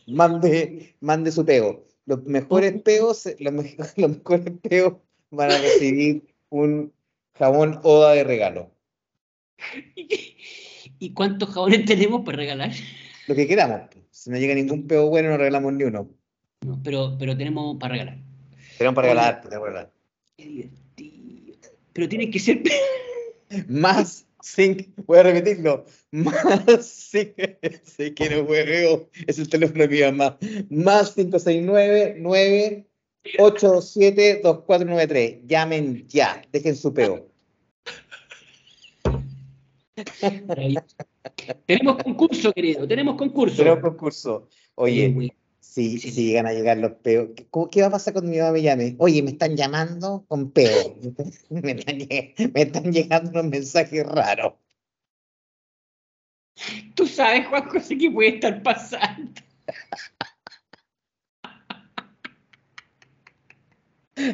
[0.09, 1.87] Mande, mande su pego.
[2.07, 4.95] Los mejores peos, los, me- los mejores peos
[5.31, 6.93] van a recibir un
[7.35, 8.71] jabón Oda de regalo.
[10.99, 12.73] ¿y cuántos jabones tenemos para regalar?
[13.27, 13.83] Lo que queramos.
[14.11, 16.09] Si no llega ningún peo bueno, no regalamos ni uno.
[16.65, 18.19] No, pero, pero tenemos para regalar.
[18.79, 19.93] Tenemos para regalar, para regalar.
[20.37, 21.57] Qué divertido.
[21.93, 22.63] Pero tienen que ser.
[23.69, 25.85] Más 5, voy a repetirlo.
[26.11, 27.35] Más 5,
[27.83, 30.39] sé que no hueveo, es el teléfono de mi mamá.
[30.71, 32.87] Más 569 9
[33.39, 35.47] 827 2493.
[35.47, 37.27] Llamen ya, dejen su peo.
[41.67, 42.87] Tenemos concurso, querido.
[42.87, 43.57] Tenemos concurso.
[43.57, 44.49] Tenemos concurso.
[44.75, 45.33] Oye,
[45.75, 46.11] güey, si, sí.
[46.13, 48.53] si llegan a llegar los peos, ¿qué, cómo- qué va a pasar cuando mi mamá
[48.53, 48.95] me llame?
[48.99, 50.97] Oye, me están llamando con peo.
[51.51, 51.99] Me están,
[52.53, 54.55] me están llegando unos mensajes raros.
[56.95, 59.33] Tú sabes, Juan José, que puede estar pasando.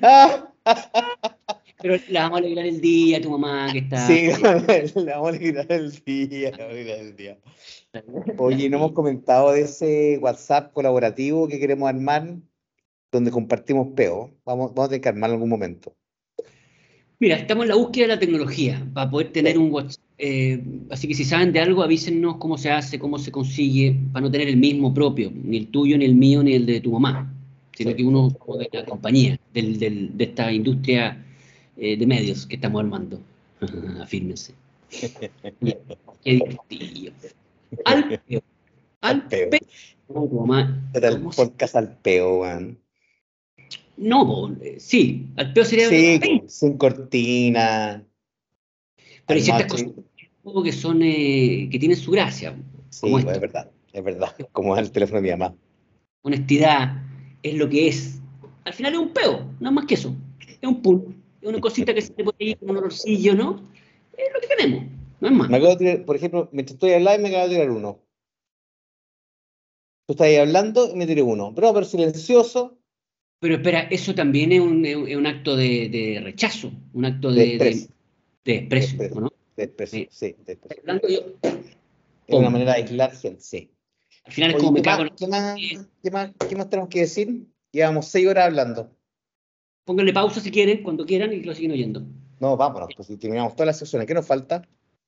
[0.03, 0.47] ¡Ah!
[1.83, 4.07] Pero le vamos a alegrar el día a tu mamá que está.
[4.07, 4.28] Sí,
[4.95, 7.39] la vamos a quitar el día, la vamos a quitar el día.
[8.39, 12.37] Oye, no hemos comentado de ese WhatsApp colaborativo que queremos armar,
[13.11, 14.31] donde compartimos peo.
[14.45, 15.95] Vamos, vamos a tener que armarlo en algún momento.
[17.18, 20.03] Mira, estamos en la búsqueda de la tecnología para poder tener un WhatsApp.
[20.18, 24.24] eh, así que si saben de algo, avísennos cómo se hace, cómo se consigue, para
[24.24, 26.93] no tener el mismo propio, ni el tuyo, ni el mío, ni el de tu
[26.93, 27.35] mamá,
[27.76, 27.97] sino Sí.
[27.97, 28.28] que uno
[28.59, 31.26] de la compañía, del, del- de esta industria
[31.81, 33.18] eh, de medios que estamos armando.
[34.01, 34.55] Afírmense.
[35.61, 35.81] Qué
[36.24, 37.12] divertido.
[37.85, 38.43] Al peo.
[39.01, 39.51] Al Al peo.
[39.51, 39.61] peo.
[40.09, 42.78] No, tu mamá, Era el ¿cómo se- podcast al peo, weón.
[43.97, 45.89] No, eh, sí, al peo sería.
[45.89, 48.03] Sí, sin cortina.
[49.26, 52.57] Pero hay ciertas cosas que son, eh, que tienen su gracia.
[52.89, 54.35] Sí, como pues, es verdad, es verdad.
[54.53, 55.55] Como es el teléfono de mi mamá.
[56.22, 57.05] Honestidad
[57.43, 58.18] es lo que es.
[58.64, 60.14] Al final es un peo, no es más que eso.
[60.61, 63.70] Es un pun, es una cosita que se te puede ir con un olorcillo, ¿no?
[64.16, 64.84] Es lo que tenemos,
[65.20, 65.49] no es más.
[65.51, 67.99] Me acabo de tirar, por ejemplo, mientras estoy al live me acabo de tirar uno.
[70.07, 71.53] Tú estás ahí hablando y me tiré uno.
[71.55, 72.78] Pero, pero silencioso,
[73.41, 77.57] Pero espera, eso también es un, es un acto de, de rechazo, un acto de
[77.59, 77.88] de, de, desprecio.
[78.45, 79.16] de desprecio, Desprecio.
[79.16, 79.28] ¿o ¿no?
[79.57, 80.26] de desprecio, Sí.
[80.38, 80.80] de desprecio.
[80.82, 81.20] Hablando yo,
[82.26, 83.70] Es una manera de aislar gente, sí.
[84.24, 85.11] al final es como me ¿qué, cago en...
[85.16, 85.57] qué, más,
[86.03, 87.47] qué, más, qué más tenemos que decir?
[87.72, 88.91] Llevamos seis horas hablando.
[89.91, 92.05] Pónganle pausa si quieren, cuando quieran, y lo siguen oyendo.
[92.38, 94.07] No, vámonos, pues si terminamos todas las sesiones.
[94.07, 94.62] ¿Qué nos falta?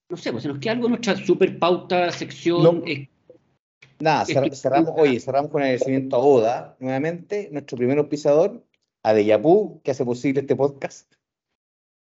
[0.09, 2.65] No sé, pues se nos queda algo en nuestra super pauta, sección.
[2.65, 2.83] No.
[2.85, 3.09] eh,
[4.01, 8.61] Nada, cer- cerramos, oye, cerramos con el agradecimiento a Oda, nuevamente, nuestro primer auspiciador,
[9.05, 11.15] a Deyapú, que hace posible este podcast.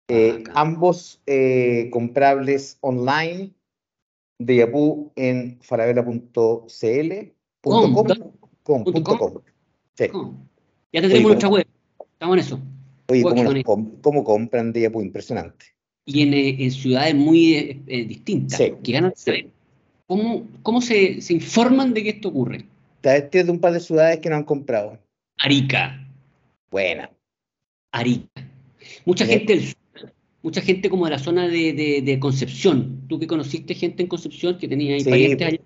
[0.10, 3.56] Eh, ambos eh, comprables online,
[4.40, 6.32] Deyapú en falabella.cl.
[7.64, 8.24] Com, com, ¿dónde?
[8.62, 9.34] com, punto punto com.
[9.34, 9.42] com.
[9.96, 10.06] Sí.
[10.94, 11.68] Ya te tenemos nuestra web.
[12.18, 12.60] Estamos en eso.
[13.10, 13.22] Oye,
[13.64, 15.02] ¿cómo, com- compran Deyapú?
[15.02, 15.68] Impresionante.
[16.06, 19.48] y en, eh, en ciudades muy eh, eh, distintas Sí, que ganan sí.
[20.08, 22.66] cómo, cómo se, se informan de que esto ocurre.
[23.02, 24.98] Te de un par de ciudades que no han comprado.
[25.38, 26.10] Arica,
[26.72, 27.12] Buena.
[27.92, 28.28] Arica.
[29.06, 30.12] Mucha gente del sur,
[30.42, 33.06] mucha gente como de la zona de, de- de Concepción.
[33.08, 35.60] Tú que conociste gente en Concepción que tenía ahí parientes pues.
[35.60, 35.62] allá,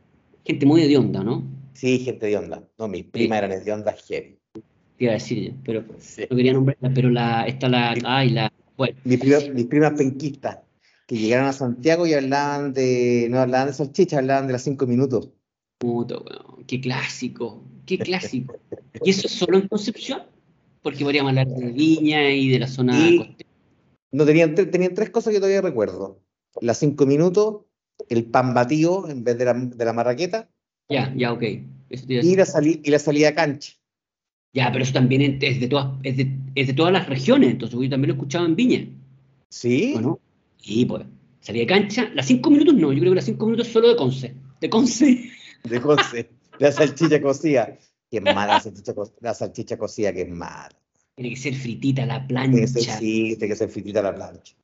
[0.45, 1.43] gente muy de onda, ¿no?
[1.73, 2.67] Sí, gente de onda.
[2.77, 4.37] No, mis primas eran de onda heavy.
[5.01, 6.27] Te iba a decir pero Sí.
[6.29, 10.59] no quería nombrarla, pero la, está la, ay, la, bueno, Mis primas, mis primas penquistas
[11.07, 14.85] que llegaron a Santiago y hablaban de, no hablaban de salchicha, hablaban de las cinco
[14.85, 15.29] minutos.
[15.79, 18.59] puto, weón, qué clásico, qué clásico.
[19.03, 20.21] ¿Y eso es solo en Concepción?
[20.83, 23.49] Porque podríamos hablar de Viña y de la zona Y- costera.
[24.11, 26.19] No tenían, tenían tres cosas que todavía recuerdo.
[26.61, 27.61] Las cinco minutos,
[28.07, 30.47] el pan batido en vez de la, de la marraqueta
[30.89, 31.41] Ya, ya, ok.
[31.89, 33.73] Eso y la, sali- y la salida a cancha.
[34.53, 37.79] Ya, pero eso también es de todas, es de, es de todas las regiones, entonces
[37.79, 38.85] yo también lo he escuchado en Viña,
[39.49, 39.93] ¿Sí?
[39.95, 40.19] ¿o no?
[40.57, 41.03] Sí, pues.
[41.39, 43.95] salí de cancha, las cinco minutos no, yo creo que las cinco minutos solo de
[43.95, 44.35] Conce.
[44.59, 45.29] De Conce.
[45.63, 46.29] De Conce.
[46.59, 47.77] La salchicha cocida.
[48.09, 50.69] Qué mala la salchicha, la salchicha cocida, que es mala.
[51.15, 52.51] Tiene que ser fritita la plancha.
[52.51, 54.55] Tiene que ser, sí, tiene que ser fritita la plancha.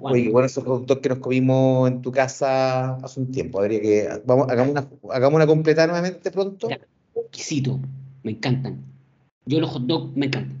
[0.00, 3.58] Oye, bueno, esos dogs que nos comimos en tu casa hace un tiempo.
[3.58, 4.08] Habría que.
[4.24, 6.68] Vamos, hagamos una, hagamos una completa nuevamente pronto.
[7.14, 7.80] exquisito,
[8.22, 8.93] me encantan.
[9.46, 10.58] Yo los hot dogs me encantan.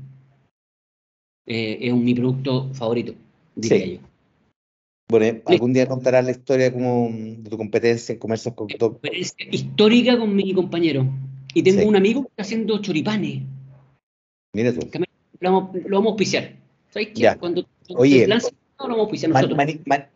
[1.46, 3.14] Eh, es mi producto favorito,
[3.54, 4.00] diría yo.
[5.08, 9.34] Bueno, algún día contarás la historia como de tu competencia en comercio con hot Es
[9.50, 11.06] histórica con mi compañero.
[11.52, 13.42] Y tengo un amigo que está haciendo choripanes.
[14.54, 14.88] Mira tú.
[15.40, 16.56] Lo vamos, lo vamos a auspiciar.
[16.90, 17.36] ¿Sabes qué?
[17.38, 17.66] Cuando
[17.96, 18.36] Oye, lo
[18.78, 19.58] vamos a auspiciar nosotros.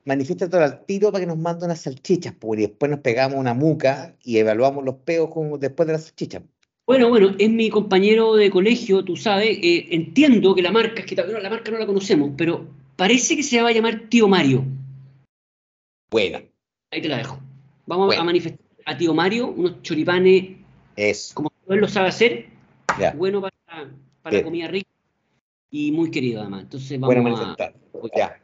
[0.04, 3.54] manifiesta todo al tiro para que nos mande unas salchichas, porque después nos pegamos una
[3.54, 6.42] muca y evaluamos los peos como después de las salchichas.
[6.88, 11.06] Bueno, bueno, es mi compañero de colegio, tú sabes, eh, entiendo que la marca, es
[11.06, 12.66] que la marca no la conocemos, pero
[12.96, 14.64] parece que se va a llamar Tío Mario.
[16.10, 16.42] Buena.
[16.90, 17.40] Ahí te la dejo.
[17.84, 20.56] Vamos a manifestar a Tío Mario unos choripanes,
[20.96, 21.32] es.
[21.34, 22.46] como él lo sabe hacer,
[23.16, 23.90] bueno para,
[24.22, 24.88] para comida rica
[25.70, 26.62] y muy querido además.
[26.62, 27.56] Entonces vamos bueno, a...
[28.16, 28.40] Ya.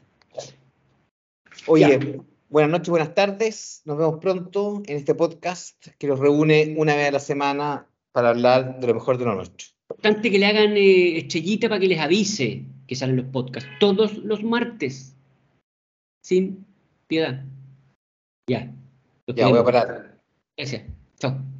[1.67, 2.21] Oye,
[2.51, 3.81] buenas noches, buenas tardes.
[3.87, 8.31] Nos vemos pronto en este podcast que nos reúne una vez a la semana para
[8.31, 9.67] hablar de lo mejor de lo nuestro.
[9.91, 14.19] Importante que le hagan eh, estrellita para que les avise que salen los podcasts todos
[14.19, 15.17] los martes.
[16.23, 16.65] Sin
[17.09, 17.45] piedad.
[18.49, 18.73] Ya.
[19.27, 20.21] ya voy a parar.
[20.57, 20.85] Gracias.
[21.19, 21.54] Chao.